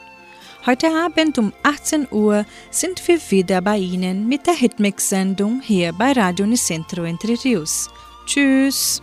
Heute 0.65 0.87
Abend 0.87 1.37
um 1.37 1.51
18 1.61 2.07
Uhr 2.11 2.45
sind 2.69 3.05
wir 3.09 3.19
wieder 3.29 3.61
bei 3.61 3.77
Ihnen 3.77 4.29
mit 4.29 4.47
der 4.47 4.53
Hitmix-Sendung 4.53 5.59
hier 5.59 5.91
bei 5.91 6.13
Radio 6.13 6.45
Nicentro 6.45 7.03
Entre 7.03 7.35
Rios. 7.43 7.89
Tschüss! 8.25 9.01